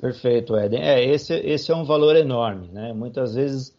Perfeito, 0.00 0.56
Eden. 0.56 0.82
É, 0.82 1.04
esse, 1.04 1.34
esse 1.34 1.70
é 1.70 1.76
um 1.76 1.84
valor 1.84 2.16
enorme, 2.16 2.68
né? 2.72 2.92
Muitas 2.92 3.36
vezes 3.36 3.72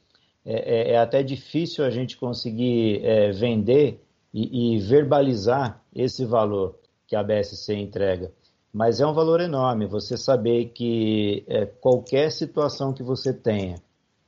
é, 0.46 0.92
é, 0.92 0.92
é 0.94 0.98
até 0.98 1.22
difícil 1.22 1.84
a 1.84 1.90
gente 1.90 2.16
conseguir 2.16 3.04
é, 3.04 3.32
vender 3.32 4.02
e, 4.34 4.76
e 4.76 4.80
verbalizar 4.80 5.84
esse 5.94 6.24
valor 6.24 6.80
que 7.14 7.16
a 7.16 7.24
BSC 7.24 7.76
entrega. 7.76 8.32
Mas 8.74 9.00
é 9.00 9.06
um 9.06 9.14
valor 9.14 9.40
enorme 9.40 9.86
você 9.86 10.18
saber 10.18 10.70
que 10.70 11.44
é, 11.48 11.64
qualquer 11.64 12.32
situação 12.32 12.92
que 12.92 13.04
você 13.04 13.32
tenha 13.32 13.76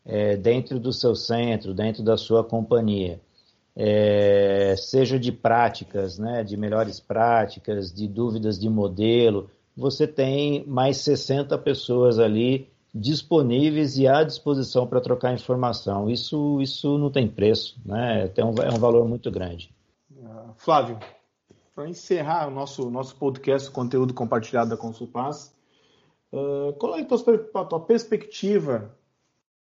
é, 0.05 0.37
dentro 0.37 0.79
do 0.79 0.93
seu 0.93 1.15
centro, 1.15 1.73
dentro 1.73 2.03
da 2.03 2.15
sua 2.15 2.43
companhia, 2.43 3.19
é, 3.75 4.75
seja 4.77 5.19
de 5.19 5.31
práticas, 5.31 6.19
né, 6.19 6.43
de 6.43 6.55
melhores 6.55 6.99
práticas, 6.99 7.91
de 7.91 8.07
dúvidas 8.07 8.59
de 8.59 8.69
modelo, 8.69 9.49
você 9.75 10.05
tem 10.05 10.63
mais 10.67 10.97
60 10.97 11.57
pessoas 11.57 12.19
ali 12.19 12.69
disponíveis 12.93 13.97
e 13.97 14.07
à 14.07 14.23
disposição 14.23 14.85
para 14.85 15.01
trocar 15.01 15.33
informação. 15.33 16.07
Isso, 16.07 16.61
isso 16.61 16.99
não 16.99 17.09
tem 17.09 17.27
preço, 17.27 17.77
né? 17.83 18.27
Tem 18.27 18.45
um, 18.45 18.53
é 18.61 18.71
um 18.71 18.79
valor 18.79 19.05
muito 19.05 19.29
grande. 19.31 19.73
Flávio, 20.57 20.97
para 21.75 21.89
encerrar 21.89 22.47
o 22.47 22.51
nosso, 22.51 22.89
nosso 22.89 23.17
podcast, 23.17 23.67
o 23.67 23.73
conteúdo 23.73 24.13
compartilhado 24.13 24.69
da 24.69 24.77
Consulpaz, 24.77 25.53
uh, 26.31 26.71
qual 26.79 26.97
é 26.97 27.01
a 27.01 27.05
tua, 27.05 27.51
a 27.53 27.65
tua 27.65 27.79
perspectiva 27.81 28.97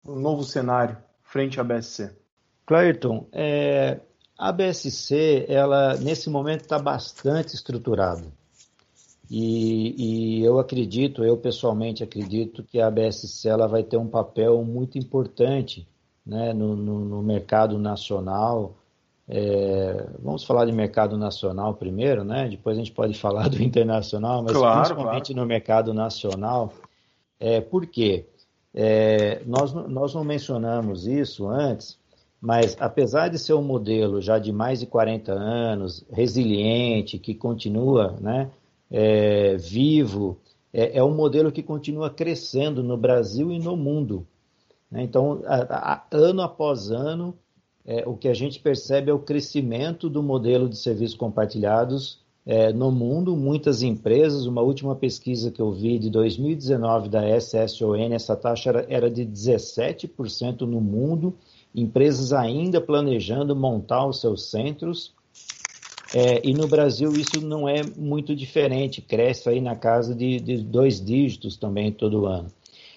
no 0.04 0.18
novo 0.18 0.42
cenário 0.42 0.98
frente 1.22 1.60
à 1.60 1.64
BSC? 1.64 2.12
Clayton, 2.66 3.28
é, 3.32 4.00
a 4.36 4.50
BSC, 4.50 5.46
ela 5.48 5.94
nesse 5.98 6.28
momento 6.28 6.62
está 6.62 6.78
bastante 6.80 7.54
estruturada. 7.54 8.32
E, 9.30 10.40
e, 10.40 10.44
eu 10.44 10.58
acredito, 10.58 11.22
eu 11.22 11.36
pessoalmente 11.36 12.02
acredito 12.02 12.64
que 12.64 12.80
a 12.80 12.90
BSC 12.90 13.48
ela 13.48 13.68
vai 13.68 13.84
ter 13.84 13.96
um 13.96 14.08
papel 14.08 14.64
muito 14.64 14.98
importante 14.98 15.86
né, 16.26 16.52
no, 16.52 16.74
no, 16.74 17.04
no 17.04 17.22
mercado 17.22 17.78
nacional, 17.78 18.79
é, 19.32 20.08
vamos 20.18 20.42
falar 20.42 20.64
de 20.64 20.72
mercado 20.72 21.16
nacional 21.16 21.74
primeiro, 21.74 22.24
né? 22.24 22.48
Depois 22.48 22.76
a 22.76 22.80
gente 22.80 22.90
pode 22.90 23.14
falar 23.18 23.48
do 23.48 23.62
internacional, 23.62 24.42
mas 24.42 24.56
claro, 24.56 24.80
principalmente 24.80 25.32
claro. 25.32 25.40
no 25.40 25.46
mercado 25.46 25.94
nacional. 25.94 26.72
É, 27.38 27.60
por 27.60 27.86
quê? 27.86 28.26
É, 28.74 29.40
nós, 29.46 29.72
nós 29.72 30.14
não 30.14 30.24
mencionamos 30.24 31.06
isso 31.06 31.48
antes, 31.48 31.96
mas 32.40 32.76
apesar 32.80 33.28
de 33.28 33.38
ser 33.38 33.54
um 33.54 33.62
modelo 33.62 34.20
já 34.20 34.36
de 34.36 34.52
mais 34.52 34.80
de 34.80 34.86
40 34.86 35.32
anos, 35.32 36.04
resiliente, 36.10 37.16
que 37.16 37.32
continua 37.32 38.16
né, 38.20 38.50
é, 38.90 39.56
vivo, 39.56 40.38
é, 40.72 40.98
é, 40.98 41.04
um 41.04 41.14
modelo 41.14 41.52
que 41.52 41.62
continua 41.62 42.10
crescendo 42.10 42.82
no 42.82 42.96
Brasil 42.96 43.52
e 43.52 43.60
no 43.60 43.76
mundo. 43.76 44.26
Né? 44.90 45.02
Então, 45.02 45.40
ano 46.10 46.42
após 46.42 46.90
ano, 46.90 47.36
é, 47.84 48.06
o 48.06 48.16
que 48.16 48.28
a 48.28 48.34
gente 48.34 48.60
percebe 48.60 49.10
é 49.10 49.14
o 49.14 49.18
crescimento 49.18 50.08
do 50.08 50.22
modelo 50.22 50.68
de 50.68 50.76
serviços 50.76 51.16
compartilhados 51.16 52.20
é, 52.46 52.72
no 52.72 52.90
mundo. 52.90 53.36
Muitas 53.36 53.82
empresas, 53.82 54.46
uma 54.46 54.62
última 54.62 54.94
pesquisa 54.94 55.50
que 55.50 55.60
eu 55.60 55.72
vi 55.72 55.98
de 55.98 56.10
2019 56.10 57.08
da 57.08 57.36
SSON, 57.36 58.12
essa 58.12 58.36
taxa 58.36 58.70
era, 58.70 58.86
era 58.88 59.10
de 59.10 59.24
17% 59.24 60.62
no 60.62 60.80
mundo. 60.80 61.34
Empresas 61.74 62.32
ainda 62.32 62.80
planejando 62.80 63.54
montar 63.56 64.06
os 64.06 64.20
seus 64.20 64.50
centros. 64.50 65.14
É, 66.12 66.46
e 66.46 66.52
no 66.52 66.66
Brasil 66.66 67.12
isso 67.12 67.40
não 67.40 67.68
é 67.68 67.82
muito 67.96 68.34
diferente, 68.34 69.00
cresce 69.00 69.48
aí 69.48 69.60
na 69.60 69.76
casa 69.76 70.12
de, 70.12 70.40
de 70.40 70.56
dois 70.58 71.00
dígitos 71.00 71.56
também 71.56 71.92
todo 71.92 72.26
ano. 72.26 72.48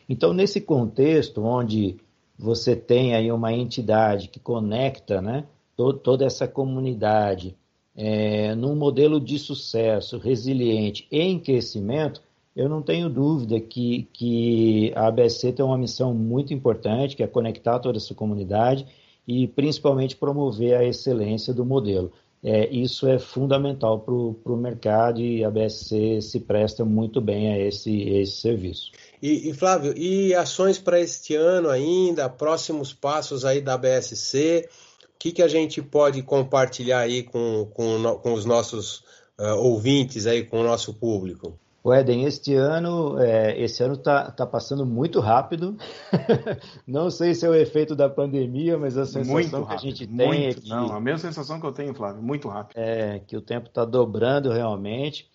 Então, 0.10 0.34
nesse 0.34 0.60
contexto 0.60 1.44
onde 1.44 1.98
você 2.38 2.76
tem 2.76 3.16
aí 3.16 3.32
uma 3.32 3.54
entidade 3.54 4.28
que 4.28 4.40
conecta 4.40 5.22
né, 5.22 5.46
to 5.76 5.94
toda 5.94 6.26
essa 6.26 6.48
comunidade 6.48 7.56
é, 7.96 8.56
num 8.56 8.76
modelo 8.76 9.20
de 9.20 9.38
sucesso, 9.38 10.18
resiliente 10.18 11.08
e 11.12 11.20
em 11.20 11.40
crescimento, 11.40 12.22
eu 12.56 12.70
não 12.70 12.82
tenho 12.82 13.10
dúvida 13.10 13.60
que, 13.60 14.08
que 14.14 14.92
a 14.96 15.08
ABC 15.08 15.52
tem 15.52 15.66
uma 15.66 15.78
missão 15.78 16.14
muito 16.14 16.54
importante, 16.54 17.16
que 17.16 17.24
é 17.24 17.28
conectar 17.28 17.80
toda 17.80 17.98
essa 17.98 18.14
comunidade 18.14 18.86
e 19.28 19.48
principalmente 19.48 20.16
promover 20.16 20.76
a 20.76 20.86
excelência 20.86 21.54
do 21.54 21.66
modelo. 21.66 22.12
É, 22.44 22.70
isso 22.70 23.08
é 23.08 23.18
fundamental 23.18 24.00
para 24.02 24.14
o 24.14 24.58
mercado 24.58 25.22
e 25.22 25.44
a 25.44 25.50
BSC 25.50 26.22
se 26.22 26.42
presta 26.42 26.84
muito 26.84 27.22
bem 27.22 27.54
a 27.54 27.58
esse, 27.58 27.90
a 27.90 28.20
esse 28.20 28.34
serviço. 28.34 28.92
E, 29.24 29.52
e, 29.52 29.54
Flávio, 29.54 29.98
e 29.98 30.36
ações 30.36 30.78
para 30.78 31.00
este 31.00 31.34
ano 31.34 31.70
ainda, 31.70 32.28
próximos 32.28 32.94
passos 32.94 33.46
aí 33.46 33.62
da 33.62 33.78
BSC, 33.78 34.68
o 35.02 35.08
que, 35.18 35.32
que 35.32 35.42
a 35.42 35.48
gente 35.48 35.82
pode 35.82 36.22
compartilhar 36.22 37.00
aí 37.00 37.24
com, 37.24 37.66
com, 37.74 38.20
com 38.22 38.34
os 38.34 38.44
nossos 38.44 38.98
uh, 39.40 39.56
ouvintes 39.60 40.28
aí, 40.28 40.44
com 40.44 40.60
o 40.60 40.64
nosso 40.66 40.94
público? 40.94 41.58
O 41.82 41.94
Eden, 41.94 42.26
este 42.26 42.54
ano, 42.54 43.18
é, 43.18 43.58
esse 43.62 43.82
ano 43.82 43.94
está 43.94 44.30
tá 44.30 44.46
passando 44.46 44.86
muito 44.86 45.22
rápido. 45.22 45.78
não 46.86 47.10
sei 47.10 47.34
se 47.34 47.46
é 47.46 47.50
o 47.50 47.56
efeito 47.56 47.96
da 47.96 48.10
pandemia, 48.10 48.78
mas 48.78 48.98
a 48.98 49.06
sensação 49.06 49.32
muito 49.32 49.50
que 49.50 49.56
rápido, 49.56 49.74
a 49.74 49.78
gente 49.78 50.08
muito, 50.08 50.18
tem 50.18 50.48
é 50.48 50.54
que, 50.54 50.68
não, 50.68 50.94
a 50.94 51.00
mesma 51.00 51.20
sensação 51.20 51.62
que 51.62 51.66
eu 51.66 51.72
tenho, 51.72 51.94
Flávio, 51.94 52.22
muito 52.22 52.50
rápido. 52.50 52.78
É 52.78 53.20
que 53.20 53.38
o 53.38 53.42
tempo 53.42 53.70
está 53.70 53.86
dobrando 53.86 54.52
realmente. 54.52 55.32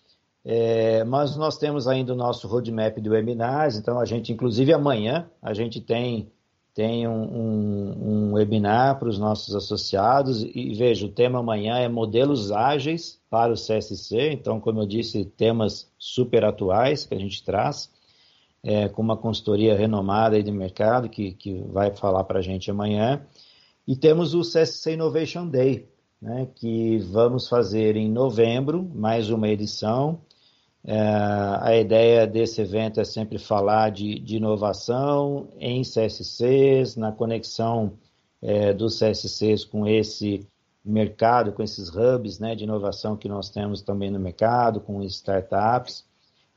É, 0.51 1.03
mas 1.03 1.35
nós 1.35 1.59
temos 1.59 1.87
ainda 1.87 2.11
o 2.11 2.15
nosso 2.15 2.47
roadmap 2.47 2.97
do 2.97 3.11
webinars, 3.11 3.75
então 3.75 3.99
a 3.99 4.05
gente, 4.05 4.33
inclusive 4.33 4.73
amanhã, 4.73 5.29
a 5.39 5.53
gente 5.53 5.79
tem 5.79 6.31
tem 6.73 7.07
um, 7.07 7.21
um, 7.21 8.07
um 8.07 8.33
webinar 8.33 8.97
para 8.97 9.09
os 9.09 9.19
nossos 9.19 9.53
associados. 9.53 10.41
E 10.41 10.73
veja, 10.73 11.05
o 11.05 11.11
tema 11.11 11.39
amanhã 11.39 11.77
é 11.77 11.87
modelos 11.87 12.51
ágeis 12.51 13.21
para 13.29 13.51
o 13.53 13.55
CSC, 13.55 14.31
então, 14.31 14.59
como 14.59 14.81
eu 14.81 14.87
disse, 14.87 15.23
temas 15.23 15.91
super 15.99 16.43
atuais 16.43 17.05
que 17.05 17.13
a 17.13 17.19
gente 17.19 17.43
traz, 17.43 17.91
é, 18.63 18.89
com 18.89 19.03
uma 19.03 19.17
consultoria 19.17 19.77
renomada 19.77 20.41
de 20.41 20.51
mercado 20.51 21.09
que, 21.09 21.33
que 21.33 21.61
vai 21.67 21.95
falar 21.95 22.23
para 22.23 22.39
a 22.39 22.41
gente 22.41 22.71
amanhã. 22.71 23.21
E 23.85 23.95
temos 23.95 24.33
o 24.33 24.41
CSC 24.41 24.93
Innovation 24.93 25.47
Day, 25.47 25.87
né, 26.19 26.47
que 26.55 26.97
vamos 26.97 27.47
fazer 27.47 27.95
em 27.95 28.09
novembro, 28.09 28.89
mais 28.95 29.29
uma 29.29 29.47
edição, 29.47 30.21
é, 30.91 31.59
a 31.61 31.77
ideia 31.77 32.25
desse 32.25 32.61
evento 32.61 32.99
é 32.99 33.03
sempre 33.03 33.37
falar 33.37 33.91
de, 33.91 34.17
de 34.17 34.37
inovação 34.37 35.47
em 35.59 35.83
CSCs, 35.83 36.95
na 36.95 37.11
conexão 37.11 37.93
é, 38.41 38.73
dos 38.73 38.97
CSCs 38.97 39.63
com 39.63 39.85
esse 39.85 40.47
mercado, 40.83 41.51
com 41.51 41.61
esses 41.61 41.95
hubs 41.95 42.39
né, 42.39 42.55
de 42.55 42.63
inovação 42.63 43.15
que 43.15 43.29
nós 43.29 43.51
temos 43.51 43.83
também 43.83 44.09
no 44.09 44.19
mercado, 44.19 44.81
com 44.81 45.03
startups. 45.03 46.03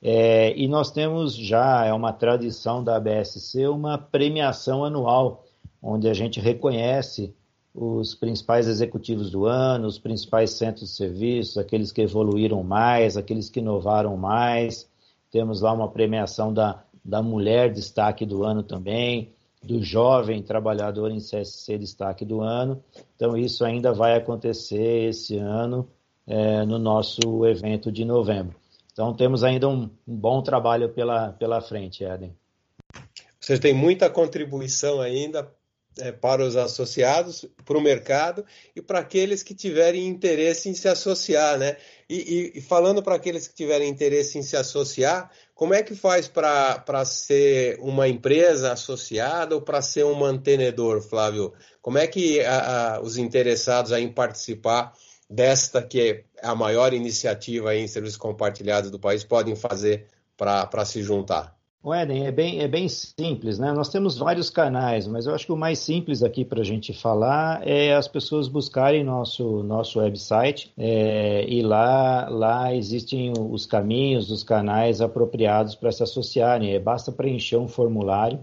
É, 0.00 0.56
e 0.56 0.66
nós 0.66 0.90
temos 0.90 1.36
já, 1.36 1.84
é 1.84 1.92
uma 1.92 2.14
tradição 2.14 2.82
da 2.82 2.96
ABSC, 2.96 3.66
uma 3.66 3.98
premiação 3.98 4.82
anual, 4.82 5.44
onde 5.82 6.08
a 6.08 6.14
gente 6.14 6.40
reconhece 6.40 7.36
os 7.74 8.14
principais 8.14 8.68
executivos 8.68 9.30
do 9.30 9.46
ano, 9.46 9.86
os 9.86 9.98
principais 9.98 10.50
centros 10.52 10.90
de 10.90 10.96
serviços, 10.96 11.56
aqueles 11.56 11.90
que 11.90 12.02
evoluíram 12.02 12.62
mais, 12.62 13.16
aqueles 13.16 13.48
que 13.48 13.60
inovaram 13.60 14.16
mais. 14.16 14.88
Temos 15.30 15.62
lá 15.62 15.72
uma 15.72 15.88
premiação 15.88 16.52
da, 16.52 16.84
da 17.02 17.22
mulher 17.22 17.72
destaque 17.72 18.26
do 18.26 18.44
ano 18.44 18.62
também, 18.62 19.32
do 19.62 19.82
jovem 19.82 20.42
trabalhador 20.42 21.10
em 21.10 21.18
CSC 21.18 21.78
destaque 21.78 22.24
do 22.24 22.42
ano. 22.42 22.82
Então, 23.16 23.36
isso 23.36 23.64
ainda 23.64 23.92
vai 23.92 24.16
acontecer 24.16 25.08
esse 25.08 25.38
ano 25.38 25.88
é, 26.26 26.66
no 26.66 26.78
nosso 26.78 27.46
evento 27.46 27.90
de 27.90 28.04
novembro. 28.04 28.54
Então, 28.92 29.14
temos 29.14 29.42
ainda 29.42 29.68
um, 29.68 29.88
um 30.06 30.16
bom 30.16 30.42
trabalho 30.42 30.90
pela, 30.90 31.32
pela 31.32 31.62
frente, 31.62 32.04
Eden. 32.04 32.36
Você 33.40 33.58
tem 33.58 33.72
muita 33.72 34.10
contribuição 34.10 35.00
ainda 35.00 35.50
é, 35.98 36.12
para 36.12 36.44
os 36.44 36.56
associados, 36.56 37.46
para 37.64 37.76
o 37.76 37.80
mercado 37.80 38.44
e 38.74 38.80
para 38.80 39.00
aqueles 39.00 39.42
que 39.42 39.54
tiverem 39.54 40.06
interesse 40.06 40.68
em 40.68 40.74
se 40.74 40.88
associar, 40.88 41.58
né? 41.58 41.76
E, 42.08 42.16
e, 42.54 42.58
e 42.58 42.60
falando 42.60 43.02
para 43.02 43.16
aqueles 43.16 43.46
que 43.48 43.54
tiverem 43.54 43.88
interesse 43.88 44.38
em 44.38 44.42
se 44.42 44.56
associar, 44.56 45.30
como 45.54 45.74
é 45.74 45.82
que 45.82 45.94
faz 45.94 46.28
para 46.28 47.04
ser 47.04 47.78
uma 47.80 48.08
empresa 48.08 48.72
associada 48.72 49.54
ou 49.54 49.62
para 49.62 49.80
ser 49.82 50.04
um 50.04 50.14
mantenedor, 50.14 51.00
Flávio? 51.00 51.52
Como 51.80 51.98
é 51.98 52.06
que 52.06 52.40
a, 52.40 52.96
a, 52.96 53.00
os 53.00 53.16
interessados 53.16 53.92
em 53.92 54.12
participar 54.12 54.92
desta 55.28 55.82
que 55.82 56.00
é 56.00 56.24
a 56.42 56.54
maior 56.54 56.92
iniciativa 56.92 57.74
em 57.74 57.86
serviços 57.86 58.18
compartilhados 58.18 58.90
do 58.90 58.98
país 58.98 59.24
podem 59.24 59.54
fazer 59.54 60.06
para 60.36 60.84
se 60.84 61.02
juntar? 61.02 61.61
O 61.84 61.92
Eden, 61.92 62.26
é 62.26 62.30
bem, 62.30 62.60
é 62.60 62.68
bem 62.68 62.88
simples, 62.88 63.58
né? 63.58 63.72
Nós 63.72 63.88
temos 63.88 64.16
vários 64.16 64.48
canais, 64.48 65.08
mas 65.08 65.26
eu 65.26 65.34
acho 65.34 65.46
que 65.46 65.52
o 65.52 65.56
mais 65.56 65.80
simples 65.80 66.22
aqui 66.22 66.44
para 66.44 66.60
a 66.60 66.64
gente 66.64 66.92
falar 66.92 67.66
é 67.66 67.92
as 67.92 68.06
pessoas 68.06 68.46
buscarem 68.46 69.02
nosso, 69.02 69.64
nosso 69.64 69.98
website 69.98 70.72
é, 70.78 71.44
e 71.48 71.60
lá, 71.60 72.28
lá 72.28 72.72
existem 72.72 73.32
os 73.36 73.66
caminhos, 73.66 74.30
os 74.30 74.44
canais 74.44 75.00
apropriados 75.00 75.74
para 75.74 75.90
se 75.90 76.04
associarem. 76.04 76.72
É, 76.72 76.78
basta 76.78 77.10
preencher 77.10 77.56
um 77.56 77.66
formulário 77.66 78.38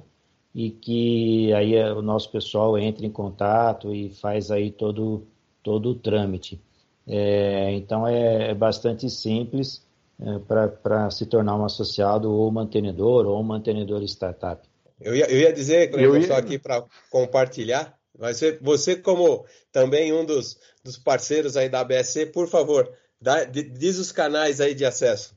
e 0.53 0.69
que 0.69 1.53
aí 1.53 1.75
é, 1.75 1.93
o 1.93 2.01
nosso 2.01 2.29
pessoal 2.29 2.77
entra 2.77 3.05
em 3.05 3.11
contato 3.11 3.93
e 3.93 4.09
faz 4.09 4.51
aí 4.51 4.69
todo, 4.69 5.25
todo 5.63 5.91
o 5.91 5.95
trâmite. 5.95 6.59
É, 7.07 7.71
então 7.71 8.05
é, 8.05 8.49
é 8.49 8.53
bastante 8.53 9.09
simples 9.09 9.87
é, 10.21 10.37
para 10.39 11.09
se 11.09 11.25
tornar 11.25 11.55
um 11.55 11.63
associado 11.63 12.29
ou 12.31 12.51
mantenedor 12.51 13.25
ou 13.25 13.39
um 13.39 13.43
mantenedor 13.43 14.03
startup. 14.03 14.67
Eu 14.99 15.15
ia, 15.15 15.31
eu 15.31 15.39
ia 15.39 15.53
dizer, 15.53 15.93
eu 15.93 16.17
ia... 16.17 16.27
só 16.27 16.35
aqui 16.35 16.59
para 16.59 16.83
compartilhar, 17.09 17.97
mas 18.17 18.41
você, 18.61 18.97
como 18.97 19.45
também 19.71 20.11
um 20.11 20.25
dos, 20.25 20.59
dos 20.83 20.97
parceiros 20.97 21.55
aí 21.55 21.69
da 21.69 21.79
ABSC, 21.79 22.25
por 22.27 22.49
favor, 22.49 22.91
dá, 23.21 23.45
diz 23.45 23.97
os 23.97 24.11
canais 24.11 24.59
aí 24.59 24.75
de 24.75 24.83
acesso. 24.83 25.33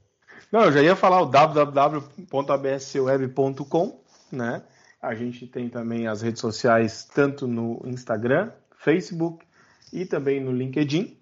Não, 0.50 0.64
eu 0.64 0.72
já 0.72 0.82
ia 0.82 0.96
falar 0.96 1.22
o 1.22 1.26
www.abscweb.com, 1.26 4.00
né? 4.32 4.64
A 5.00 5.14
gente 5.14 5.46
tem 5.46 5.68
também 5.68 6.08
as 6.08 6.22
redes 6.22 6.40
sociais 6.40 7.08
tanto 7.14 7.46
no 7.46 7.80
Instagram, 7.86 8.50
Facebook 8.78 9.46
e 9.92 10.04
também 10.04 10.40
no 10.40 10.50
LinkedIn. 10.52 11.16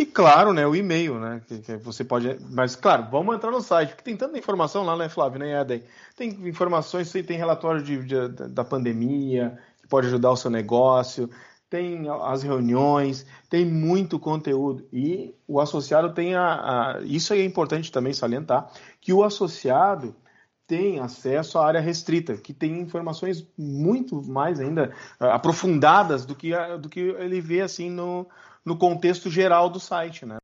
E 0.00 0.06
claro, 0.06 0.54
né, 0.54 0.66
o 0.66 0.74
e-mail, 0.74 1.20
né, 1.20 1.42
que, 1.46 1.58
que, 1.58 1.76
você 1.76 2.02
pode, 2.02 2.38
mas 2.48 2.74
claro, 2.74 3.08
vamos 3.10 3.36
entrar 3.36 3.50
no 3.50 3.60
site, 3.60 3.90
porque 3.90 4.02
tem 4.02 4.16
tanta 4.16 4.38
informação 4.38 4.82
lá, 4.82 4.96
né, 4.96 5.10
Flávio, 5.10 5.38
né, 5.38 5.60
Eden? 5.60 5.82
Tem 6.16 6.30
informações, 6.48 7.12
tem 7.12 7.36
relatório 7.36 7.82
de, 7.82 8.02
de, 8.04 8.28
da 8.48 8.64
pandemia, 8.64 9.58
que 9.78 9.86
pode 9.86 10.06
ajudar 10.06 10.30
o 10.30 10.36
seu 10.38 10.50
negócio, 10.50 11.28
tem 11.68 12.06
as 12.08 12.42
reuniões, 12.42 13.26
tem 13.50 13.66
muito 13.66 14.18
conteúdo. 14.18 14.88
E 14.90 15.34
o 15.46 15.60
associado 15.60 16.14
tem 16.14 16.34
a, 16.34 16.96
a 16.96 17.00
isso 17.02 17.34
é 17.34 17.44
importante 17.44 17.92
também 17.92 18.14
salientar, 18.14 18.72
que 19.02 19.12
o 19.12 19.22
associado 19.22 20.16
tem 20.66 20.98
acesso 20.98 21.58
à 21.58 21.66
área 21.66 21.80
restrita, 21.80 22.38
que 22.38 22.54
tem 22.54 22.80
informações 22.80 23.46
muito 23.58 24.22
mais 24.22 24.60
ainda 24.60 24.94
aprofundadas 25.18 26.24
do 26.24 26.34
que, 26.34 26.52
do 26.78 26.88
que 26.88 27.00
ele 27.00 27.38
vê 27.42 27.60
assim 27.60 27.90
no, 27.90 28.26
no 28.64 28.76
contexto 28.76 29.30
geral 29.30 29.70
do 29.70 29.80
site, 29.80 30.26
né? 30.26 30.39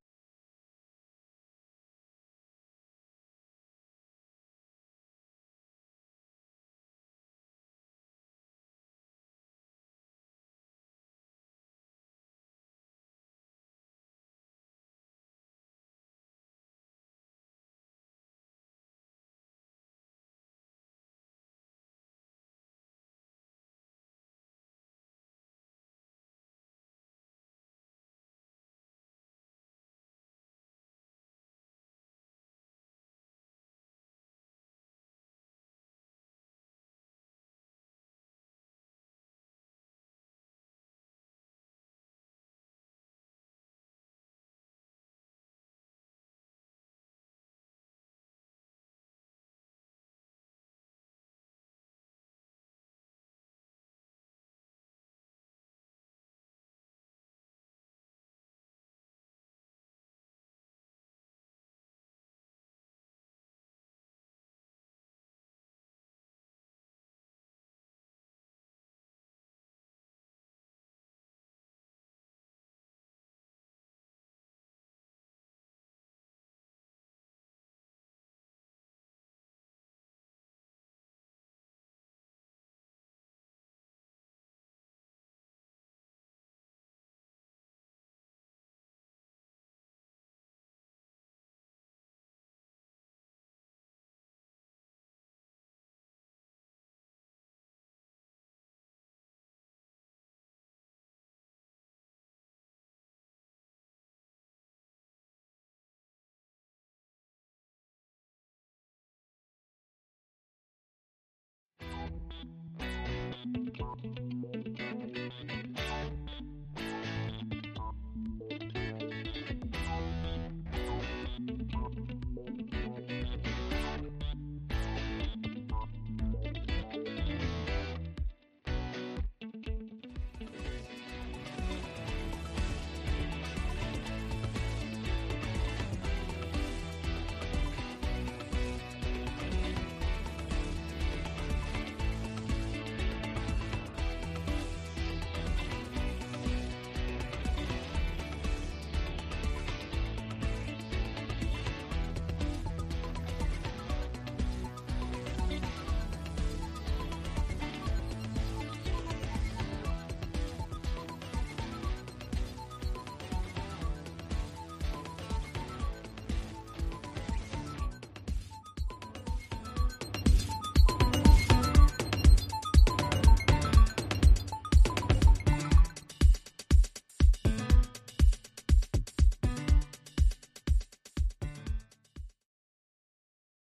Thank 114.02 114.18
you. 114.20 114.25